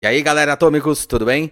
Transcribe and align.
E 0.00 0.06
aí, 0.06 0.22
galera 0.22 0.52
atômicos, 0.52 1.06
tudo 1.06 1.24
bem? 1.26 1.50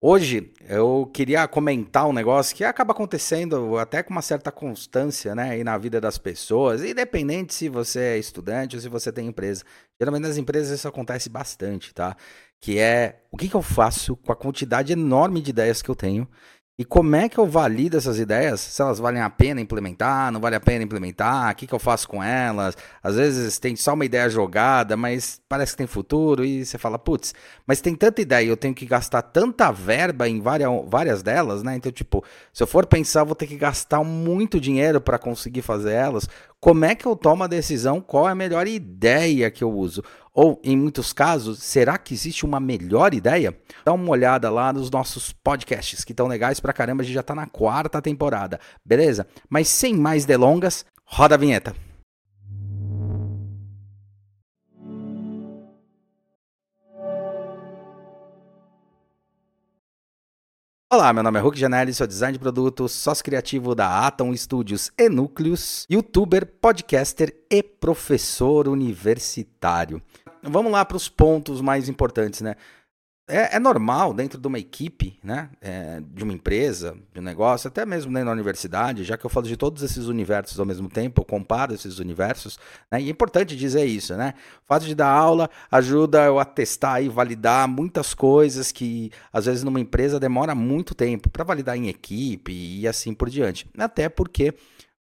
Hoje 0.00 0.52
eu 0.68 1.10
queria 1.12 1.48
comentar 1.48 2.06
um 2.06 2.12
negócio 2.12 2.54
que 2.54 2.62
acaba 2.62 2.92
acontecendo 2.92 3.76
até 3.78 4.00
com 4.00 4.12
uma 4.12 4.22
certa 4.22 4.52
constância, 4.52 5.34
né, 5.34 5.50
aí 5.50 5.64
na 5.64 5.76
vida 5.76 6.00
das 6.00 6.16
pessoas, 6.16 6.84
independente 6.84 7.52
se 7.52 7.68
você 7.68 7.98
é 7.98 8.18
estudante 8.18 8.76
ou 8.76 8.80
se 8.80 8.88
você 8.88 9.10
tem 9.10 9.26
empresa. 9.26 9.64
Geralmente 10.00 10.22
nas 10.22 10.36
empresas 10.36 10.78
isso 10.78 10.86
acontece 10.86 11.28
bastante, 11.28 11.92
tá? 11.92 12.16
Que 12.60 12.78
é 12.78 13.24
o 13.32 13.36
que, 13.36 13.48
que 13.48 13.56
eu 13.56 13.62
faço 13.62 14.14
com 14.18 14.30
a 14.30 14.36
quantidade 14.36 14.92
enorme 14.92 15.42
de 15.42 15.50
ideias 15.50 15.82
que 15.82 15.90
eu 15.90 15.96
tenho 15.96 16.28
e 16.76 16.84
como 16.84 17.14
é 17.14 17.28
que 17.28 17.38
eu 17.38 17.46
valido 17.46 17.96
essas 17.96 18.18
ideias? 18.18 18.58
Se 18.60 18.82
elas 18.82 18.98
valem 18.98 19.22
a 19.22 19.30
pena 19.30 19.60
implementar, 19.60 20.32
não 20.32 20.40
vale 20.40 20.56
a 20.56 20.60
pena 20.60 20.82
implementar, 20.82 21.52
o 21.52 21.54
que, 21.54 21.68
que 21.68 21.72
eu 21.72 21.78
faço 21.78 22.08
com 22.08 22.20
elas? 22.20 22.76
Às 23.00 23.14
vezes 23.14 23.60
tem 23.60 23.76
só 23.76 23.94
uma 23.94 24.04
ideia 24.04 24.28
jogada, 24.28 24.96
mas 24.96 25.40
parece 25.48 25.70
que 25.72 25.78
tem 25.78 25.86
futuro, 25.86 26.44
e 26.44 26.66
você 26.66 26.76
fala, 26.76 26.98
putz, 26.98 27.32
mas 27.64 27.80
tem 27.80 27.94
tanta 27.94 28.20
ideia, 28.20 28.48
eu 28.48 28.56
tenho 28.56 28.74
que 28.74 28.86
gastar 28.86 29.22
tanta 29.22 29.70
verba 29.70 30.28
em 30.28 30.40
várias, 30.40 30.68
várias 30.88 31.22
delas, 31.22 31.62
né? 31.62 31.76
Então, 31.76 31.92
tipo, 31.92 32.24
se 32.52 32.60
eu 32.60 32.66
for 32.66 32.86
pensar, 32.86 33.20
eu 33.20 33.26
vou 33.26 33.36
ter 33.36 33.46
que 33.46 33.56
gastar 33.56 34.02
muito 34.02 34.60
dinheiro 34.60 35.00
para 35.00 35.16
conseguir 35.16 35.62
fazer 35.62 35.92
elas. 35.92 36.28
Como 36.58 36.84
é 36.84 36.94
que 36.96 37.06
eu 37.06 37.14
tomo 37.14 37.44
a 37.44 37.46
decisão? 37.46 38.00
Qual 38.00 38.28
é 38.28 38.32
a 38.32 38.34
melhor 38.34 38.66
ideia 38.66 39.48
que 39.48 39.62
eu 39.62 39.70
uso? 39.70 40.02
Ou, 40.36 40.60
em 40.64 40.76
muitos 40.76 41.12
casos, 41.12 41.62
será 41.62 41.96
que 41.96 42.12
existe 42.12 42.44
uma 42.44 42.58
melhor 42.58 43.14
ideia? 43.14 43.56
Dá 43.84 43.92
uma 43.92 44.10
olhada 44.10 44.50
lá 44.50 44.72
nos 44.72 44.90
nossos 44.90 45.32
podcasts, 45.32 46.02
que 46.02 46.10
estão 46.10 46.26
legais 46.26 46.58
pra 46.58 46.72
caramba, 46.72 47.04
a 47.04 47.06
gente 47.06 47.14
já 47.14 47.22
tá 47.22 47.36
na 47.36 47.46
quarta 47.46 48.02
temporada, 48.02 48.58
beleza? 48.84 49.28
Mas 49.48 49.68
sem 49.68 49.94
mais 49.94 50.24
delongas, 50.24 50.84
roda 51.04 51.36
a 51.36 51.38
vinheta. 51.38 51.72
Olá, 60.92 61.12
meu 61.12 61.22
nome 61.22 61.38
é 61.38 61.42
Hulk 61.42 61.58
Janelli, 61.58 61.94
sou 61.94 62.06
design 62.06 62.32
de 62.32 62.38
produto, 62.40 62.88
sócio 62.88 63.24
criativo 63.24 63.74
da 63.74 64.06
Atom 64.06 64.36
Studios 64.36 64.90
e 64.98 65.08
Núcleos, 65.08 65.86
youtuber, 65.88 66.46
podcaster 66.60 67.34
e 67.50 67.62
professor 67.62 68.68
universitário 68.68 70.02
vamos 70.44 70.72
lá 70.72 70.84
para 70.84 70.96
os 70.96 71.08
pontos 71.08 71.60
mais 71.60 71.88
importantes, 71.88 72.40
né? 72.40 72.56
É, 73.26 73.56
é, 73.56 73.58
normal 73.58 74.12
dentro 74.12 74.38
de 74.38 74.46
uma 74.46 74.58
equipe, 74.58 75.18
né, 75.24 75.48
é, 75.58 75.98
de 75.98 76.22
uma 76.22 76.34
empresa, 76.34 76.94
de 77.10 77.20
um 77.20 77.22
negócio, 77.22 77.68
até 77.68 77.86
mesmo 77.86 78.12
da 78.12 78.30
universidade, 78.30 79.02
já 79.02 79.16
que 79.16 79.24
eu 79.24 79.30
falo 79.30 79.46
de 79.46 79.56
todos 79.56 79.82
esses 79.82 80.08
universos 80.08 80.60
ao 80.60 80.66
mesmo 80.66 80.90
tempo, 80.90 81.22
eu 81.22 81.24
comparo 81.24 81.72
esses 81.72 81.98
universos, 81.98 82.58
né, 82.92 83.00
e 83.00 83.06
é 83.06 83.10
importante 83.10 83.56
dizer 83.56 83.86
isso, 83.86 84.14
né, 84.14 84.34
o 84.62 84.66
fato 84.66 84.84
de 84.84 84.94
dar 84.94 85.08
aula 85.08 85.48
ajuda 85.70 86.22
eu 86.26 86.38
a 86.38 86.44
testar 86.44 87.00
e 87.00 87.08
validar 87.08 87.66
muitas 87.66 88.12
coisas 88.12 88.70
que 88.70 89.10
às 89.32 89.46
vezes 89.46 89.64
numa 89.64 89.80
empresa 89.80 90.20
demora 90.20 90.54
muito 90.54 90.94
tempo 90.94 91.30
para 91.30 91.44
validar 91.44 91.78
em 91.78 91.88
equipe 91.88 92.52
e 92.52 92.86
assim 92.86 93.14
por 93.14 93.30
diante, 93.30 93.66
até 93.78 94.10
porque 94.10 94.52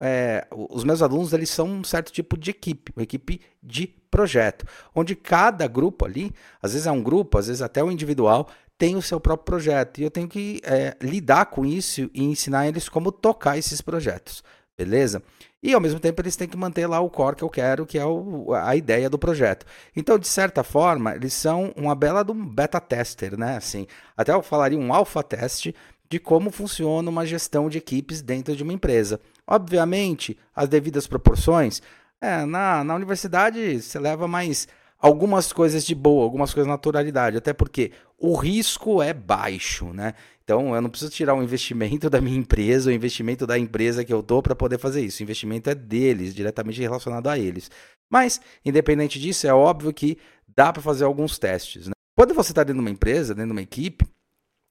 é, 0.01 0.47
os 0.51 0.83
meus 0.83 1.01
alunos 1.01 1.31
eles 1.31 1.49
são 1.49 1.67
um 1.67 1.83
certo 1.83 2.11
tipo 2.11 2.35
de 2.35 2.49
equipe, 2.49 2.91
uma 2.95 3.03
equipe 3.03 3.39
de 3.61 3.87
projeto, 4.09 4.65
onde 4.95 5.15
cada 5.15 5.67
grupo 5.67 6.05
ali, 6.05 6.33
às 6.61 6.73
vezes 6.73 6.87
é 6.87 6.91
um 6.91 7.03
grupo, 7.03 7.37
às 7.37 7.47
vezes 7.47 7.61
até 7.61 7.83
o 7.83 7.87
um 7.87 7.91
individual, 7.91 8.49
tem 8.77 8.95
o 8.95 9.01
seu 9.01 9.19
próprio 9.19 9.45
projeto. 9.45 9.99
E 9.99 10.03
eu 10.03 10.09
tenho 10.09 10.27
que 10.27 10.59
é, 10.63 10.97
lidar 11.01 11.45
com 11.45 11.63
isso 11.63 12.09
e 12.13 12.23
ensinar 12.23 12.67
eles 12.67 12.89
como 12.89 13.11
tocar 13.11 13.57
esses 13.57 13.79
projetos, 13.79 14.43
beleza? 14.75 15.21
E 15.63 15.71
ao 15.73 15.79
mesmo 15.79 15.99
tempo 15.99 16.19
eles 16.19 16.35
têm 16.35 16.47
que 16.47 16.57
manter 16.57 16.87
lá 16.87 16.99
o 16.99 17.09
core 17.09 17.35
que 17.35 17.43
eu 17.43 17.49
quero, 17.49 17.85
que 17.85 17.99
é 17.99 18.05
o, 18.05 18.51
a 18.55 18.75
ideia 18.75 19.07
do 19.07 19.19
projeto. 19.19 19.67
Então, 19.95 20.17
de 20.17 20.27
certa 20.27 20.63
forma, 20.63 21.13
eles 21.13 21.33
são 21.33 21.71
uma 21.77 21.93
bela 21.93 22.23
de 22.23 22.31
um 22.31 22.47
beta 22.47 22.81
tester, 22.81 23.37
né? 23.37 23.57
Assim, 23.57 23.85
até 24.17 24.33
eu 24.33 24.41
falaria 24.41 24.79
um 24.79 24.91
alpha 24.91 25.21
teste 25.21 25.75
de 26.11 26.19
como 26.19 26.51
funciona 26.51 27.09
uma 27.09 27.25
gestão 27.25 27.69
de 27.69 27.77
equipes 27.77 28.21
dentro 28.21 28.53
de 28.53 28.63
uma 28.63 28.73
empresa. 28.73 29.17
Obviamente, 29.47 30.37
as 30.53 30.67
devidas 30.67 31.07
proporções. 31.07 31.81
É, 32.19 32.45
na, 32.45 32.83
na 32.83 32.95
universidade 32.95 33.81
você 33.81 33.97
leva 33.97 34.27
mais 34.27 34.67
algumas 34.99 35.53
coisas 35.53 35.85
de 35.85 35.95
boa, 35.95 36.25
algumas 36.25 36.53
coisas 36.53 36.67
de 36.67 36.71
naturalidade, 36.71 37.37
até 37.37 37.53
porque 37.53 37.93
o 38.19 38.35
risco 38.35 39.01
é 39.01 39.13
baixo, 39.13 39.93
né? 39.93 40.13
Então 40.43 40.75
eu 40.75 40.81
não 40.81 40.89
preciso 40.89 41.09
tirar 41.09 41.33
o 41.33 41.41
investimento 41.41 42.09
da 42.09 42.19
minha 42.19 42.37
empresa, 42.37 42.89
o 42.89 42.93
investimento 42.93 43.47
da 43.47 43.57
empresa 43.57 44.03
que 44.03 44.13
eu 44.13 44.21
dou 44.21 44.43
para 44.43 44.53
poder 44.53 44.77
fazer 44.77 45.01
isso. 45.01 45.21
O 45.21 45.23
investimento 45.23 45.69
é 45.69 45.75
deles, 45.75 46.35
diretamente 46.35 46.81
relacionado 46.81 47.27
a 47.27 47.39
eles. 47.39 47.71
Mas, 48.11 48.41
independente 48.65 49.17
disso, 49.17 49.47
é 49.47 49.53
óbvio 49.53 49.93
que 49.93 50.17
dá 50.53 50.73
para 50.73 50.81
fazer 50.81 51.05
alguns 51.05 51.39
testes. 51.39 51.87
Né? 51.87 51.93
Quando 52.17 52.33
você 52.33 52.51
está 52.51 52.63
dentro 52.63 52.81
de 52.81 52.85
uma 52.85 52.91
empresa, 52.91 53.33
dentro 53.33 53.47
de 53.47 53.53
uma 53.53 53.61
equipe, 53.61 54.05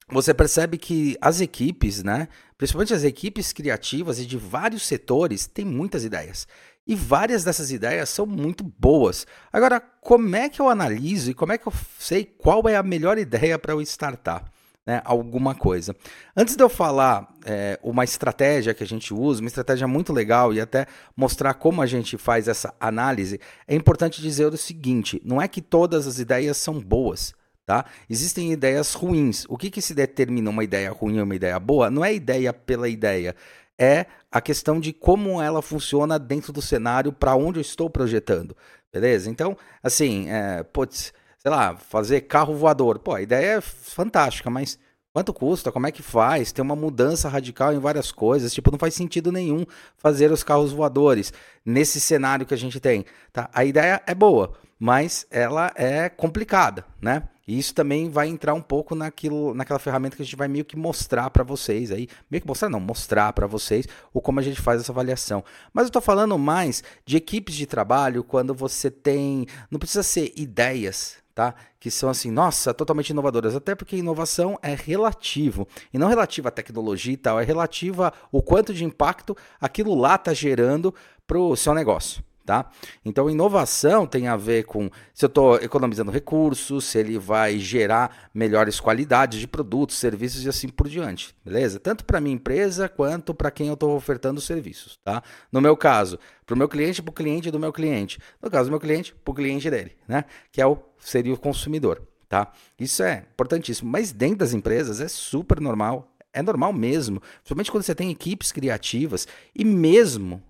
você 0.09 0.33
percebe 0.33 0.77
que 0.77 1.17
as 1.21 1.39
equipes, 1.39 2.03
né, 2.03 2.27
principalmente 2.57 2.93
as 2.93 3.03
equipes 3.03 3.53
criativas 3.53 4.19
e 4.19 4.25
de 4.25 4.37
vários 4.37 4.85
setores, 4.85 5.47
têm 5.47 5.65
muitas 5.65 6.03
ideias. 6.03 6.47
E 6.85 6.95
várias 6.95 7.43
dessas 7.43 7.71
ideias 7.71 8.09
são 8.09 8.25
muito 8.25 8.63
boas. 8.63 9.25
Agora, 9.53 9.79
como 9.79 10.35
é 10.35 10.49
que 10.49 10.59
eu 10.59 10.67
analiso 10.67 11.31
e 11.31 11.33
como 11.33 11.53
é 11.53 11.57
que 11.57 11.67
eu 11.67 11.73
sei 11.99 12.25
qual 12.25 12.67
é 12.67 12.75
a 12.75 12.83
melhor 12.83 13.17
ideia 13.17 13.57
para 13.57 13.73
eu 13.73 13.81
startar? 13.81 14.51
Né, 14.83 14.99
alguma 15.05 15.53
coisa. 15.53 15.95
Antes 16.35 16.55
de 16.55 16.63
eu 16.63 16.67
falar 16.67 17.31
é, 17.45 17.79
uma 17.83 18.03
estratégia 18.03 18.73
que 18.73 18.83
a 18.83 18.87
gente 18.87 19.13
usa, 19.13 19.39
uma 19.39 19.47
estratégia 19.47 19.87
muito 19.87 20.11
legal 20.11 20.51
e 20.51 20.59
até 20.59 20.87
mostrar 21.15 21.53
como 21.53 21.83
a 21.83 21.85
gente 21.85 22.17
faz 22.17 22.47
essa 22.47 22.73
análise, 22.79 23.39
é 23.67 23.75
importante 23.75 24.23
dizer 24.23 24.47
o 24.47 24.57
seguinte: 24.57 25.21
não 25.23 25.39
é 25.39 25.47
que 25.47 25.61
todas 25.61 26.07
as 26.07 26.17
ideias 26.17 26.57
são 26.57 26.79
boas. 26.79 27.31
Tá? 27.71 27.85
Existem 28.09 28.51
ideias 28.51 28.93
ruins. 28.93 29.45
O 29.47 29.57
que, 29.57 29.71
que 29.71 29.81
se 29.81 29.93
determina 29.93 30.49
uma 30.49 30.61
ideia 30.61 30.91
ruim 30.91 31.19
ou 31.19 31.23
uma 31.23 31.37
ideia 31.37 31.57
boa? 31.57 31.89
Não 31.89 32.03
é 32.03 32.13
ideia 32.13 32.51
pela 32.51 32.89
ideia, 32.89 33.33
é 33.79 34.07
a 34.29 34.41
questão 34.41 34.77
de 34.77 34.91
como 34.91 35.41
ela 35.41 35.61
funciona 35.61 36.19
dentro 36.19 36.51
do 36.51 36.61
cenário 36.61 37.13
para 37.13 37.33
onde 37.33 37.59
eu 37.59 37.61
estou 37.61 37.89
projetando. 37.89 38.57
Beleza? 38.91 39.29
Então, 39.29 39.55
assim, 39.81 40.29
é, 40.29 40.63
putz, 40.63 41.13
sei 41.37 41.49
lá, 41.49 41.77
fazer 41.77 42.19
carro 42.19 42.53
voador. 42.53 42.99
Pô, 42.99 43.13
a 43.13 43.21
ideia 43.21 43.59
é 43.59 43.61
fantástica, 43.61 44.49
mas 44.49 44.77
quanto 45.13 45.33
custa? 45.33 45.71
Como 45.71 45.87
é 45.87 45.93
que 45.93 46.03
faz? 46.03 46.51
Tem 46.51 46.61
uma 46.61 46.75
mudança 46.75 47.29
radical 47.29 47.73
em 47.73 47.79
várias 47.79 48.11
coisas. 48.11 48.53
Tipo, 48.53 48.69
não 48.69 48.79
faz 48.79 48.95
sentido 48.95 49.31
nenhum 49.31 49.65
fazer 49.95 50.29
os 50.29 50.43
carros 50.43 50.73
voadores 50.73 51.31
nesse 51.65 52.01
cenário 52.01 52.45
que 52.45 52.53
a 52.53 52.57
gente 52.57 52.81
tem. 52.81 53.05
Tá? 53.31 53.49
A 53.53 53.63
ideia 53.63 54.03
é 54.05 54.13
boa, 54.13 54.51
mas 54.77 55.25
ela 55.31 55.71
é 55.73 56.09
complicada, 56.09 56.83
né? 57.01 57.23
E 57.51 57.59
isso 57.59 57.75
também 57.75 58.09
vai 58.09 58.29
entrar 58.29 58.53
um 58.53 58.61
pouco 58.61 58.95
naquilo, 58.95 59.53
naquela 59.53 59.77
ferramenta 59.77 60.15
que 60.15 60.21
a 60.21 60.25
gente 60.25 60.37
vai 60.37 60.47
meio 60.47 60.63
que 60.63 60.77
mostrar 60.77 61.29
para 61.31 61.43
vocês 61.43 61.91
aí, 61.91 62.07
meio 62.29 62.41
que 62.41 62.47
mostrar 62.47 62.69
não, 62.69 62.79
mostrar 62.79 63.33
para 63.33 63.45
vocês 63.45 63.85
o 64.13 64.21
como 64.21 64.39
a 64.39 64.41
gente 64.41 64.61
faz 64.61 64.79
essa 64.79 64.93
avaliação. 64.93 65.43
Mas 65.73 65.83
eu 65.83 65.87
estou 65.87 66.01
falando 66.01 66.39
mais 66.39 66.81
de 67.05 67.17
equipes 67.17 67.55
de 67.55 67.65
trabalho 67.65 68.23
quando 68.23 68.53
você 68.53 68.89
tem, 68.89 69.45
não 69.69 69.79
precisa 69.79 70.01
ser 70.01 70.31
ideias, 70.33 71.17
tá? 71.35 71.53
Que 71.77 71.91
são 71.91 72.09
assim, 72.09 72.31
nossa, 72.31 72.73
totalmente 72.73 73.09
inovadoras, 73.09 73.53
até 73.53 73.75
porque 73.75 73.97
inovação 73.97 74.57
é 74.63 74.73
relativo, 74.73 75.67
e 75.93 75.97
não 75.97 76.07
relativa 76.07 76.47
à 76.47 76.51
tecnologia 76.53 77.11
e 77.11 77.17
tal, 77.17 77.37
é 77.37 77.43
relativa 77.43 78.13
o 78.31 78.41
quanto 78.41 78.73
de 78.73 78.85
impacto 78.85 79.35
aquilo 79.59 79.93
lá 79.93 80.15
está 80.15 80.33
gerando 80.33 80.95
para 81.27 81.37
o 81.37 81.53
seu 81.57 81.73
negócio. 81.73 82.23
Tá? 82.45 82.69
Então, 83.05 83.29
inovação 83.29 84.07
tem 84.07 84.27
a 84.27 84.35
ver 84.35 84.63
com 84.63 84.89
se 85.13 85.23
eu 85.23 85.27
estou 85.27 85.57
economizando 85.57 86.09
recursos, 86.09 86.85
se 86.85 86.97
ele 86.97 87.19
vai 87.19 87.59
gerar 87.59 88.29
melhores 88.33 88.79
qualidades 88.79 89.39
de 89.39 89.47
produtos, 89.47 89.97
serviços 89.97 90.43
e 90.43 90.49
assim 90.49 90.67
por 90.67 90.89
diante, 90.89 91.35
beleza? 91.45 91.79
Tanto 91.79 92.03
para 92.03 92.19
minha 92.19 92.35
empresa 92.35 92.89
quanto 92.89 93.33
para 93.33 93.51
quem 93.51 93.67
eu 93.67 93.75
estou 93.75 93.95
ofertando 93.95 94.41
serviços, 94.41 94.99
tá? 95.03 95.21
No 95.51 95.61
meu 95.61 95.77
caso, 95.77 96.17
para 96.45 96.55
o 96.55 96.57
meu 96.57 96.67
cliente, 96.67 97.01
para 97.01 97.11
o 97.11 97.13
cliente 97.13 97.51
do 97.51 97.59
meu 97.59 97.71
cliente. 97.71 98.19
No 98.41 98.49
caso 98.49 98.69
do 98.69 98.71
meu 98.71 98.79
cliente, 98.79 99.13
para 99.13 99.31
o 99.31 99.35
cliente 99.35 99.69
dele, 99.69 99.95
né? 100.07 100.25
Que 100.51 100.61
é 100.61 100.65
o 100.65 100.77
seria 100.99 101.33
o 101.33 101.37
consumidor, 101.37 102.01
tá? 102.27 102.51
Isso 102.79 103.03
é 103.03 103.25
importantíssimo. 103.33 103.89
Mas 103.89 104.11
dentro 104.11 104.37
das 104.37 104.53
empresas 104.53 104.99
é 104.99 105.07
super 105.07 105.59
normal, 105.59 106.11
é 106.33 106.41
normal 106.41 106.71
mesmo, 106.71 107.19
principalmente 107.19 107.71
quando 107.71 107.83
você 107.83 107.95
tem 107.95 108.09
equipes 108.09 108.51
criativas 108.51 109.27
e 109.55 109.65
mesmo 109.65 110.41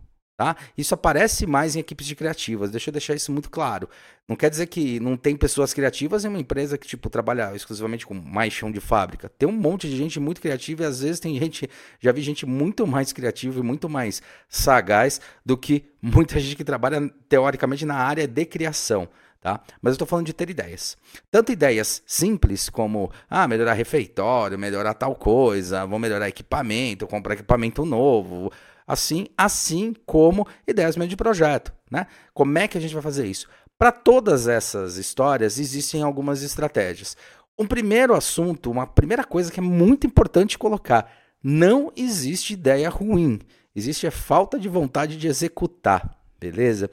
Tá? 0.41 0.55
Isso 0.75 0.95
aparece 0.95 1.45
mais 1.45 1.75
em 1.75 1.81
equipes 1.81 2.07
de 2.07 2.15
criativas, 2.15 2.71
deixa 2.71 2.89
eu 2.89 2.91
deixar 2.91 3.13
isso 3.13 3.31
muito 3.31 3.47
claro. 3.47 3.87
Não 4.27 4.35
quer 4.35 4.49
dizer 4.49 4.65
que 4.65 4.99
não 4.99 5.15
tem 5.15 5.35
pessoas 5.35 5.71
criativas 5.71 6.25
em 6.25 6.29
uma 6.29 6.39
empresa 6.39 6.79
que 6.79 6.87
tipo 6.87 7.11
trabalha 7.11 7.55
exclusivamente 7.55 8.07
com 8.07 8.15
mais 8.15 8.51
chão 8.51 8.71
de 8.71 8.79
fábrica. 8.79 9.29
Tem 9.37 9.47
um 9.47 9.51
monte 9.51 9.87
de 9.87 9.95
gente 9.95 10.19
muito 10.19 10.41
criativa 10.41 10.81
e 10.81 10.85
às 10.87 11.01
vezes 11.01 11.19
tem 11.19 11.37
gente, 11.37 11.69
já 11.99 12.11
vi 12.11 12.23
gente 12.23 12.43
muito 12.43 12.87
mais 12.87 13.13
criativa 13.13 13.59
e 13.59 13.61
muito 13.61 13.87
mais 13.87 14.19
sagaz 14.49 15.21
do 15.45 15.55
que 15.55 15.85
muita 16.01 16.39
gente 16.41 16.55
que 16.55 16.63
trabalha 16.63 17.07
teoricamente 17.29 17.85
na 17.85 17.97
área 17.97 18.27
de 18.27 18.43
criação. 18.43 19.07
Tá? 19.39 19.59
Mas 19.79 19.91
eu 19.91 19.93
estou 19.95 20.07
falando 20.07 20.25
de 20.25 20.33
ter 20.33 20.49
ideias. 20.49 20.97
Tanto 21.29 21.51
ideias 21.51 22.01
simples 22.07 22.67
como 22.67 23.11
ah, 23.29 23.47
melhorar 23.47 23.73
refeitório, 23.73 24.57
melhorar 24.57 24.95
tal 24.95 25.13
coisa, 25.13 25.85
vou 25.85 25.99
melhorar 25.99 26.27
equipamento, 26.27 27.05
comprar 27.05 27.35
equipamento 27.35 27.85
novo, 27.85 28.51
assim, 28.87 29.27
assim 29.37 29.93
como 30.05 30.47
ideias 30.67 30.97
meio 30.97 31.09
de 31.09 31.15
projeto. 31.15 31.73
Né? 31.89 32.07
Como 32.33 32.57
é 32.57 32.67
que 32.67 32.77
a 32.77 32.81
gente 32.81 32.93
vai 32.93 33.03
fazer 33.03 33.25
isso? 33.27 33.47
Para 33.77 33.91
todas 33.91 34.47
essas 34.47 34.97
histórias 34.97 35.57
existem 35.57 36.03
algumas 36.03 36.43
estratégias. 36.43 37.17
Um 37.57 37.65
primeiro 37.65 38.13
assunto, 38.13 38.71
uma 38.71 38.87
primeira 38.87 39.23
coisa 39.23 39.51
que 39.51 39.59
é 39.59 39.63
muito 39.63 40.05
importante 40.05 40.57
colocar: 40.57 41.11
não 41.43 41.91
existe 41.95 42.53
ideia 42.53 42.89
ruim, 42.89 43.39
existe 43.75 44.05
a 44.05 44.11
falta 44.11 44.59
de 44.59 44.69
vontade 44.69 45.17
de 45.17 45.27
executar, 45.27 46.15
beleza? 46.39 46.89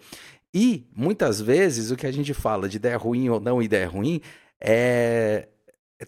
E 0.52 0.88
muitas 0.96 1.40
vezes 1.40 1.90
o 1.90 1.96
que 1.96 2.06
a 2.06 2.12
gente 2.12 2.32
fala 2.32 2.68
de 2.68 2.78
ideia 2.78 2.96
ruim 2.96 3.28
ou 3.28 3.38
não 3.38 3.62
ideia 3.62 3.86
ruim 3.86 4.20
é 4.60 5.48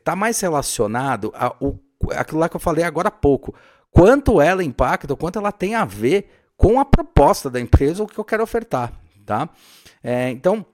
tá 0.03 0.17
mais 0.17 0.41
relacionado 0.41 1.33
a 1.35 1.55
o, 1.61 1.79
aquilo 2.13 2.41
lá 2.41 2.49
que 2.49 2.57
eu 2.57 2.61
falei 2.61 2.85
agora 2.85 3.09
há 3.09 3.13
pouco. 3.13 3.55
Quanto 3.91 4.41
ela 4.41 4.63
impacta, 4.63 5.15
quanto 5.17 5.39
ela 5.39 5.53
tem 5.53 5.75
a 5.75 5.85
ver 5.85 6.31
com 6.57 6.79
a 6.79 6.85
proposta 6.85 7.51
da 7.51 7.61
empresa 7.61 8.03
ou 8.03 8.09
o 8.09 8.11
que 8.11 8.19
eu 8.19 8.25
quero 8.25 8.43
ofertar, 8.43 8.93
tá? 9.25 9.49
É, 10.03 10.31
então, 10.31 10.65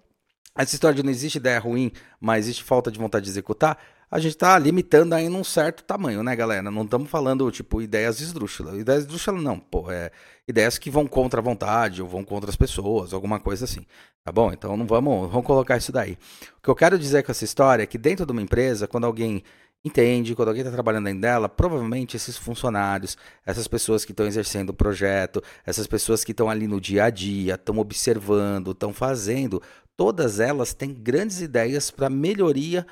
essa 0.56 0.74
história 0.74 0.96
de 0.96 1.02
não 1.02 1.10
existe 1.10 1.36
ideia 1.36 1.58
ruim, 1.58 1.92
mas 2.20 2.46
existe 2.46 2.64
falta 2.64 2.90
de 2.90 2.98
vontade 2.98 3.24
de 3.24 3.30
executar, 3.30 3.78
a 4.10 4.18
gente 4.20 4.32
está 4.32 4.56
limitando 4.58 5.14
aí 5.14 5.28
num 5.28 5.42
certo 5.42 5.82
tamanho, 5.82 6.22
né, 6.22 6.34
galera? 6.36 6.70
Não 6.70 6.84
estamos 6.84 7.10
falando, 7.10 7.50
tipo, 7.50 7.82
ideias 7.82 8.20
esdrúxulas. 8.20 8.78
Ideias 8.78 9.00
esdrúxulas 9.00 9.42
não, 9.42 9.58
pô, 9.58 9.90
é 9.90 10.12
ideias 10.46 10.78
que 10.78 10.90
vão 10.90 11.06
contra 11.08 11.40
a 11.40 11.42
vontade, 11.42 12.00
ou 12.00 12.08
vão 12.08 12.24
contra 12.24 12.48
as 12.48 12.54
pessoas, 12.54 13.12
alguma 13.12 13.40
coisa 13.40 13.64
assim. 13.64 13.84
Tá 14.24 14.30
bom? 14.30 14.52
Então 14.52 14.76
não 14.76 14.86
vamos, 14.86 15.30
vamos 15.30 15.46
colocar 15.46 15.76
isso 15.76 15.92
daí. 15.92 16.18
O 16.58 16.62
que 16.62 16.70
eu 16.70 16.74
quero 16.74 16.98
dizer 16.98 17.24
com 17.24 17.32
essa 17.32 17.44
história 17.44 17.82
é 17.82 17.86
que 17.86 17.98
dentro 17.98 18.24
de 18.24 18.32
uma 18.32 18.42
empresa, 18.42 18.86
quando 18.86 19.04
alguém 19.04 19.42
entende, 19.86 20.34
quando 20.34 20.48
alguém 20.48 20.62
está 20.62 20.72
trabalhando 20.72 21.04
dentro 21.04 21.20
dela, 21.20 21.48
provavelmente 21.48 22.16
esses 22.16 22.36
funcionários, 22.36 23.16
essas 23.44 23.68
pessoas 23.68 24.04
que 24.04 24.10
estão 24.10 24.26
exercendo 24.26 24.70
o 24.70 24.74
projeto, 24.74 25.40
essas 25.64 25.86
pessoas 25.86 26.24
que 26.24 26.32
estão 26.32 26.50
ali 26.50 26.66
no 26.66 26.80
dia 26.80 27.04
a 27.04 27.10
dia, 27.10 27.54
estão 27.54 27.78
observando, 27.78 28.72
estão 28.72 28.92
fazendo, 28.92 29.62
todas 29.96 30.40
elas 30.40 30.74
têm 30.74 30.92
grandes 30.92 31.40
ideias 31.40 31.90
para 31.90 32.10
melhoria 32.10 32.84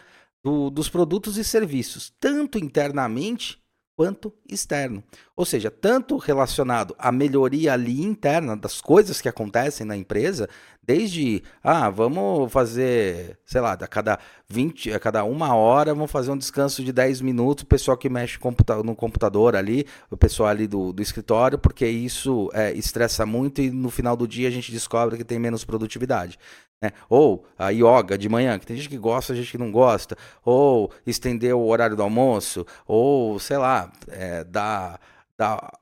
do, 0.42 0.70
dos 0.70 0.88
produtos 0.88 1.36
e 1.36 1.42
serviços, 1.42 2.12
tanto 2.20 2.58
internamente 2.58 3.63
quanto 3.96 4.32
externo. 4.48 5.02
Ou 5.36 5.44
seja, 5.44 5.70
tanto 5.70 6.16
relacionado 6.16 6.94
à 6.98 7.10
melhoria 7.12 7.72
ali 7.72 8.02
interna 8.02 8.56
das 8.56 8.80
coisas 8.80 9.20
que 9.20 9.28
acontecem 9.28 9.86
na 9.86 9.96
empresa, 9.96 10.48
desde, 10.82 11.42
ah, 11.62 11.88
vamos 11.88 12.52
fazer, 12.52 13.38
sei 13.44 13.60
lá, 13.60 13.72
a 13.72 13.86
cada 13.86 14.18
20, 14.48 14.92
a 14.92 15.00
cada 15.00 15.24
uma 15.24 15.54
hora, 15.54 15.94
vamos 15.94 16.10
fazer 16.10 16.30
um 16.30 16.36
descanso 16.36 16.84
de 16.84 16.92
10 16.92 17.20
minutos, 17.20 17.64
o 17.64 17.66
pessoal 17.66 17.96
que 17.96 18.08
mexe 18.08 18.38
no 18.84 18.94
computador 18.94 19.56
ali, 19.56 19.86
o 20.10 20.16
pessoal 20.16 20.50
ali 20.50 20.66
do, 20.66 20.92
do 20.92 21.02
escritório, 21.02 21.58
porque 21.58 21.86
isso 21.86 22.50
é, 22.52 22.72
estressa 22.72 23.24
muito 23.24 23.62
e 23.62 23.70
no 23.70 23.90
final 23.90 24.16
do 24.16 24.28
dia 24.28 24.48
a 24.48 24.50
gente 24.50 24.70
descobre 24.70 25.16
que 25.16 25.24
tem 25.24 25.38
menos 25.38 25.64
produtividade. 25.64 26.38
Né? 26.84 26.92
Ou 27.08 27.46
a 27.58 27.70
yoga 27.70 28.18
de 28.18 28.28
manhã, 28.28 28.58
que 28.58 28.66
tem 28.66 28.76
gente 28.76 28.90
que 28.90 28.98
gosta, 28.98 29.34
gente 29.34 29.50
que 29.50 29.56
não 29.56 29.72
gosta. 29.72 30.18
Ou 30.44 30.92
estender 31.06 31.54
o 31.54 31.66
horário 31.66 31.96
do 31.96 32.02
almoço. 32.02 32.66
Ou, 32.86 33.38
sei 33.38 33.56
lá, 33.56 33.90
é, 34.08 34.44
dar, 34.44 35.00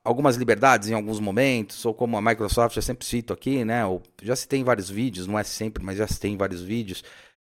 algumas 0.04 0.36
liberdades 0.36 0.88
em 0.88 0.94
alguns 0.94 1.18
momentos. 1.18 1.84
Ou 1.84 1.92
como 1.92 2.16
a 2.16 2.22
Microsoft, 2.22 2.76
eu 2.76 2.82
sempre 2.82 3.04
cito 3.04 3.32
aqui, 3.32 3.64
né? 3.64 3.84
Ou, 3.84 4.00
já 4.22 4.36
se 4.36 4.46
tem 4.46 4.62
vários 4.62 4.88
vídeos, 4.88 5.26
não 5.26 5.36
é 5.36 5.42
sempre, 5.42 5.82
mas 5.82 5.98
já 5.98 6.06
se 6.06 6.20
tem 6.20 6.36
vários 6.36 6.62
vídeos. 6.62 7.02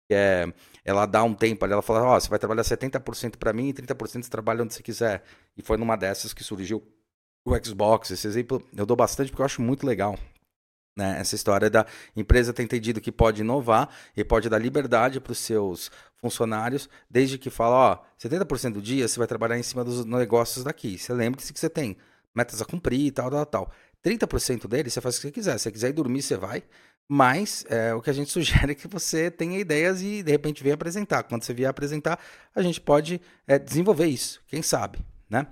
É, 0.08 0.46
ela 0.84 1.04
dá 1.04 1.24
um 1.24 1.34
tempo 1.34 1.64
ali, 1.64 1.72
ela 1.72 1.82
fala, 1.82 2.02
ó, 2.04 2.16
oh, 2.16 2.20
você 2.20 2.28
vai 2.28 2.38
trabalhar 2.38 2.62
70% 2.62 3.38
para 3.38 3.52
mim 3.52 3.70
e 3.70 3.74
30% 3.74 4.22
você 4.22 4.30
trabalha 4.30 4.62
onde 4.62 4.72
você 4.72 4.84
quiser. 4.84 5.24
E 5.56 5.62
foi 5.62 5.76
numa 5.76 5.96
dessas 5.96 6.32
que 6.32 6.44
surgiu 6.44 6.80
o 7.44 7.56
Xbox. 7.64 8.12
Esse 8.12 8.28
exemplo 8.28 8.62
eu 8.76 8.86
dou 8.86 8.96
bastante 8.96 9.30
porque 9.30 9.42
eu 9.42 9.46
acho 9.46 9.60
muito 9.60 9.84
legal. 9.84 10.16
Né? 10.98 11.16
Essa 11.20 11.36
história 11.36 11.70
da 11.70 11.86
empresa 12.16 12.52
ter 12.52 12.64
entendido 12.64 13.00
que 13.00 13.12
pode 13.12 13.42
inovar 13.42 13.88
e 14.16 14.24
pode 14.24 14.48
dar 14.48 14.58
liberdade 14.58 15.20
para 15.20 15.30
os 15.30 15.38
seus 15.38 15.92
funcionários, 16.16 16.90
desde 17.08 17.38
que 17.38 17.50
fala, 17.50 17.76
ó, 17.92 17.98
70% 18.20 18.72
do 18.72 18.82
dia 18.82 19.06
você 19.06 19.16
vai 19.16 19.28
trabalhar 19.28 19.56
em 19.56 19.62
cima 19.62 19.84
dos 19.84 20.04
negócios 20.04 20.64
daqui. 20.64 20.98
Você 20.98 21.14
lembre-se 21.14 21.52
que 21.52 21.60
você 21.60 21.70
tem 21.70 21.96
metas 22.34 22.60
a 22.60 22.64
cumprir 22.64 23.12
tal, 23.12 23.30
tal, 23.30 23.46
tal. 23.46 23.72
30% 24.04 24.66
dele 24.66 24.90
você 24.90 25.00
faz 25.00 25.14
o 25.14 25.20
que 25.20 25.28
você 25.28 25.32
quiser. 25.32 25.52
Se 25.58 25.64
você 25.64 25.70
quiser 25.70 25.90
ir 25.90 25.92
dormir, 25.92 26.20
você 26.20 26.36
vai. 26.36 26.64
Mas 27.08 27.64
é, 27.70 27.94
o 27.94 28.02
que 28.02 28.10
a 28.10 28.12
gente 28.12 28.30
sugere 28.32 28.72
é 28.72 28.74
que 28.74 28.88
você 28.88 29.30
tenha 29.30 29.56
ideias 29.56 30.02
e 30.02 30.24
de 30.24 30.32
repente 30.32 30.64
venha 30.64 30.74
apresentar. 30.74 31.22
Quando 31.22 31.44
você 31.44 31.54
vier 31.54 31.70
apresentar, 31.70 32.18
a 32.52 32.60
gente 32.60 32.80
pode 32.80 33.20
é, 33.46 33.56
desenvolver 33.56 34.06
isso. 34.06 34.42
Quem 34.48 34.62
sabe, 34.62 34.98
né? 35.30 35.46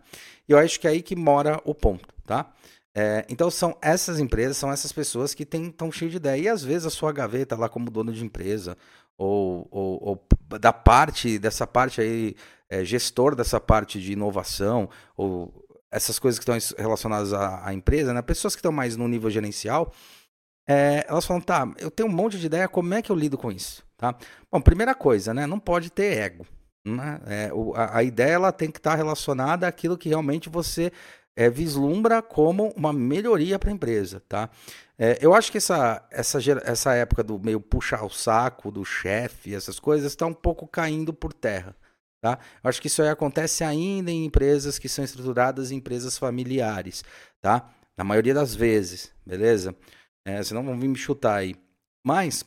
E 0.48 0.50
eu 0.50 0.58
acho 0.58 0.80
que 0.80 0.88
é 0.88 0.90
aí 0.90 1.02
que 1.02 1.14
mora 1.14 1.60
o 1.64 1.72
ponto, 1.72 2.08
tá? 2.26 2.52
É, 2.98 3.26
então 3.28 3.50
são 3.50 3.76
essas 3.82 4.18
empresas, 4.18 4.56
são 4.56 4.72
essas 4.72 4.90
pessoas 4.90 5.34
que 5.34 5.42
estão 5.42 5.92
cheias 5.92 6.12
de 6.12 6.16
ideia. 6.16 6.40
E 6.40 6.48
às 6.48 6.64
vezes 6.64 6.86
a 6.86 6.90
sua 6.90 7.12
gaveta 7.12 7.54
lá 7.54 7.68
como 7.68 7.90
dono 7.90 8.10
de 8.10 8.24
empresa, 8.24 8.74
ou, 9.18 9.68
ou, 9.70 10.02
ou 10.02 10.58
da 10.58 10.72
parte, 10.72 11.38
dessa 11.38 11.66
parte 11.66 12.00
aí, 12.00 12.34
é, 12.70 12.82
gestor 12.86 13.34
dessa 13.34 13.60
parte 13.60 14.00
de 14.00 14.12
inovação, 14.12 14.88
ou 15.14 15.52
essas 15.90 16.18
coisas 16.18 16.38
que 16.38 16.50
estão 16.50 16.82
relacionadas 16.82 17.34
à, 17.34 17.68
à 17.68 17.74
empresa, 17.74 18.14
né? 18.14 18.22
pessoas 18.22 18.54
que 18.54 18.60
estão 18.60 18.72
mais 18.72 18.96
no 18.96 19.06
nível 19.06 19.28
gerencial, 19.28 19.92
é, 20.66 21.04
elas 21.06 21.26
falam, 21.26 21.42
tá, 21.42 21.70
eu 21.78 21.90
tenho 21.90 22.08
um 22.08 22.12
monte 22.12 22.38
de 22.38 22.46
ideia, 22.46 22.66
como 22.66 22.94
é 22.94 23.02
que 23.02 23.12
eu 23.12 23.16
lido 23.16 23.36
com 23.36 23.52
isso? 23.52 23.84
Tá? 23.98 24.16
Bom, 24.50 24.60
primeira 24.60 24.94
coisa, 24.94 25.34
né? 25.34 25.46
Não 25.46 25.60
pode 25.60 25.90
ter 25.90 26.16
ego. 26.16 26.46
Né? 26.84 27.20
É, 27.26 27.52
o, 27.52 27.74
a, 27.74 27.98
a, 27.98 28.02
ideia 28.02 28.32
ela 28.32 28.52
tem 28.52 28.70
que 28.70 28.78
estar 28.78 28.94
relacionada 28.94 29.66
àquilo 29.66 29.98
que 29.98 30.08
realmente 30.08 30.48
você 30.48 30.92
é, 31.36 31.50
vislumbra 31.50 32.22
como 32.22 32.70
uma 32.70 32.92
melhoria 32.92 33.58
para 33.58 33.70
a 33.70 33.72
empresa, 33.72 34.22
tá? 34.26 34.48
É, 34.98 35.18
eu 35.20 35.34
acho 35.34 35.52
que 35.52 35.58
essa, 35.58 36.02
essa, 36.10 36.38
essa 36.64 36.94
época 36.94 37.22
do 37.22 37.38
meio 37.38 37.60
puxar 37.60 38.02
o 38.02 38.08
saco 38.08 38.70
do 38.70 38.82
chefe, 38.84 39.54
essas 39.54 39.78
coisas, 39.78 40.12
está 40.12 40.24
um 40.24 40.32
pouco 40.32 40.66
caindo 40.66 41.12
por 41.12 41.34
terra, 41.34 41.76
tá? 42.22 42.38
Eu 42.64 42.70
acho 42.70 42.80
que 42.80 42.86
isso 42.86 43.02
aí 43.02 43.08
acontece 43.10 43.62
ainda 43.62 44.10
em 44.10 44.24
empresas 44.24 44.78
que 44.78 44.88
são 44.88 45.04
estruturadas 45.04 45.70
em 45.70 45.76
empresas 45.76 46.16
familiares, 46.16 47.04
tá? 47.42 47.68
Na 47.96 48.04
maioria 48.04 48.32
das 48.32 48.54
vezes, 48.54 49.12
beleza? 49.24 49.76
É, 50.24 50.42
senão 50.42 50.64
vão 50.64 50.78
vir 50.78 50.88
me 50.88 50.96
chutar 50.96 51.36
aí. 51.36 51.54
Mas, 52.02 52.44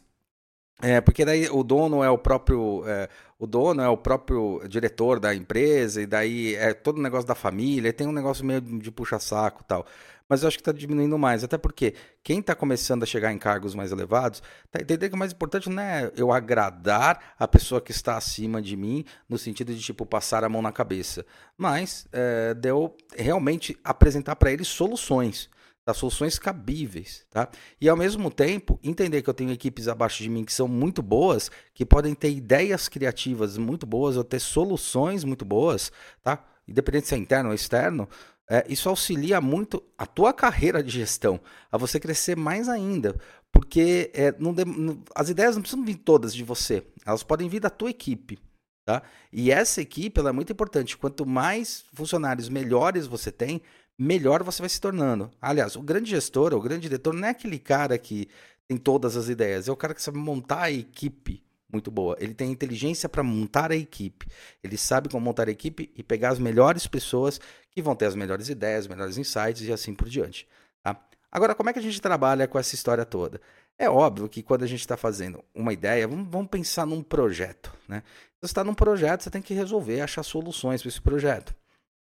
é, 0.82 1.00
porque 1.00 1.24
daí 1.24 1.48
o 1.50 1.64
dono 1.64 2.04
é 2.04 2.10
o 2.10 2.18
próprio, 2.18 2.84
é, 2.88 3.08
o 3.40 3.48
dono 3.48 3.82
é 3.82 3.88
o 3.88 3.96
próprio 3.96 4.62
diretor 4.68 5.18
da 5.18 5.34
empresa, 5.34 6.02
e 6.02 6.06
daí 6.06 6.56
é 6.56 6.74
todo 6.74 6.98
o 6.98 7.02
negócio 7.02 7.26
da 7.26 7.34
família, 7.34 7.94
tem 7.94 8.06
um 8.06 8.12
negócio 8.12 8.46
meio 8.46 8.60
de 8.60 8.92
puxa-saco 8.92 9.64
tal. 9.64 9.86
Mas 10.28 10.44
eu 10.44 10.50
acho 10.50 10.58
que 10.58 10.62
está 10.62 10.74
diminuindo 10.74 11.18
mais, 11.18 11.44
até 11.44 11.58
porque 11.58 11.96
quem 12.22 12.40
está 12.40 12.54
começando 12.54 13.02
a 13.02 13.06
chegar 13.06 13.32
em 13.32 13.38
cargos 13.38 13.74
mais 13.74 13.94
elevados, 13.94 14.44
tá 14.70 14.80
entendendo 14.82 15.10
que 15.10 15.16
o 15.16 15.18
mais 15.18 15.32
importante 15.32 15.70
não 15.70 15.82
é 15.82 16.12
eu 16.18 16.32
agradar 16.34 17.34
a 17.40 17.48
pessoa 17.48 17.80
que 17.80 17.92
está 17.92 18.18
acima 18.18 18.62
de 18.62 18.76
mim, 18.76 19.06
no 19.28 19.38
sentido 19.38 19.74
de, 19.74 19.82
tipo, 19.82 20.06
passar 20.06 20.44
a 20.44 20.50
mão 20.50 20.62
na 20.62 20.74
cabeça, 20.74 21.26
mas 21.58 22.08
é, 22.12 22.54
de 22.54 22.70
eu 22.70 22.96
realmente 23.16 23.76
apresentar 23.84 24.36
para 24.36 24.52
ele 24.52 24.66
soluções 24.66 25.50
das 25.90 25.98
soluções 25.98 26.38
cabíveis, 26.38 27.26
tá? 27.32 27.50
E 27.82 27.90
ao 27.90 27.98
mesmo 27.98 28.30
tempo, 28.30 28.80
entender 28.84 29.24
que 29.24 29.30
eu 29.30 29.34
tenho 29.34 29.52
equipes 29.52 29.88
abaixo 29.88 30.22
de 30.22 30.30
mim 30.30 30.46
que 30.46 30.54
são 30.54 30.68
muito 30.68 31.02
boas, 31.02 31.50
que 31.74 31.84
podem 31.84 32.14
ter 32.14 32.30
ideias 32.30 32.88
criativas 32.88 33.58
muito 33.58 33.88
boas 33.88 34.16
ou 34.16 34.24
ter 34.24 34.40
soluções 34.40 35.24
muito 35.24 35.44
boas, 35.44 35.92
tá? 36.22 36.46
Independente 36.68 37.08
se 37.08 37.16
é 37.16 37.18
interno 37.18 37.50
ou 37.50 37.56
externo, 37.56 38.08
é, 38.48 38.64
isso 38.70 38.88
auxilia 38.88 39.42
muito 39.42 39.82
a 39.98 40.06
tua 40.06 40.32
carreira 40.32 40.84
de 40.84 40.92
gestão, 40.92 41.40
a 41.72 41.78
você 41.78 42.00
crescer 42.00 42.38
mais 42.38 42.70
ainda, 42.70 43.20
porque 43.52 44.12
é, 44.14 44.32
não 44.38 44.54
não, 44.54 45.04
as 45.16 45.30
ideias 45.30 45.56
não 45.56 45.64
precisam 45.64 45.84
vir 45.84 45.96
todas 45.96 46.36
de 46.36 46.44
você, 46.44 46.84
elas 47.04 47.24
podem 47.24 47.50
vir 47.50 47.62
da 47.62 47.70
tua 47.72 47.90
equipe, 47.90 48.38
tá? 48.86 49.02
E 49.34 49.50
essa 49.50 49.82
equipe 49.82 50.22
é 50.22 50.32
muito 50.32 50.54
importante. 50.54 50.96
Quanto 50.96 51.26
mais 51.26 51.84
funcionários 51.96 52.48
melhores 52.48 53.08
você 53.08 53.32
tem, 53.32 53.60
melhor 54.00 54.42
você 54.44 54.62
vai 54.62 54.70
se 54.70 54.80
tornando. 54.80 55.30
Aliás, 55.42 55.76
o 55.76 55.82
grande 55.82 56.10
gestor, 56.10 56.54
o 56.54 56.62
grande 56.62 56.84
diretor, 56.84 57.14
não 57.14 57.28
é 57.28 57.32
aquele 57.32 57.60
cara 57.60 57.98
que 57.98 58.30
tem 58.66 58.78
todas 58.78 59.18
as 59.18 59.28
ideias, 59.28 59.68
é 59.68 59.72
o 59.72 59.76
cara 59.76 59.94
que 59.94 60.02
sabe 60.02 60.18
montar 60.18 60.62
a 60.64 60.72
equipe 60.72 61.44
muito 61.72 61.92
boa. 61.92 62.16
Ele 62.20 62.34
tem 62.34 62.50
inteligência 62.50 63.10
para 63.10 63.22
montar 63.22 63.72
a 63.72 63.76
equipe. 63.76 64.26
Ele 64.64 64.78
sabe 64.78 65.10
como 65.10 65.24
montar 65.24 65.50
a 65.50 65.52
equipe 65.52 65.92
e 65.96 66.02
pegar 66.02 66.30
as 66.30 66.40
melhores 66.40 66.88
pessoas 66.88 67.42
que 67.70 67.82
vão 67.82 67.96
ter 67.96 68.06
as 68.06 68.16
melhores 68.16 68.48
ideias, 68.48 68.88
melhores 68.88 69.18
insights 69.18 69.62
e 69.62 69.72
assim 69.72 69.94
por 69.94 70.08
diante. 70.08 70.48
Tá? 70.82 71.00
Agora, 71.32 71.54
como 71.54 71.70
é 71.70 71.74
que 71.74 71.80
a 71.80 71.82
gente 71.82 72.02
trabalha 72.02 72.48
com 72.48 72.58
essa 72.58 72.74
história 72.74 73.06
toda? 73.06 73.42
É 73.78 73.90
óbvio 73.90 74.28
que 74.30 74.42
quando 74.42 74.64
a 74.64 74.68
gente 74.68 74.80
está 74.80 74.98
fazendo 74.98 75.44
uma 75.54 75.72
ideia, 75.72 76.08
vamos, 76.08 76.28
vamos, 76.30 76.48
pensar 76.50 76.88
num 76.88 77.04
projeto. 77.04 77.72
Né? 77.88 78.02
Você 78.42 78.48
está 78.52 78.64
num 78.64 78.74
projeto, 78.74 79.24
você 79.24 79.30
tem 79.30 79.42
que 79.42 79.54
resolver, 79.54 80.02
achar 80.02 80.24
soluções 80.24 80.82
para 80.82 80.90
esse 80.90 81.02
projeto 81.02 81.54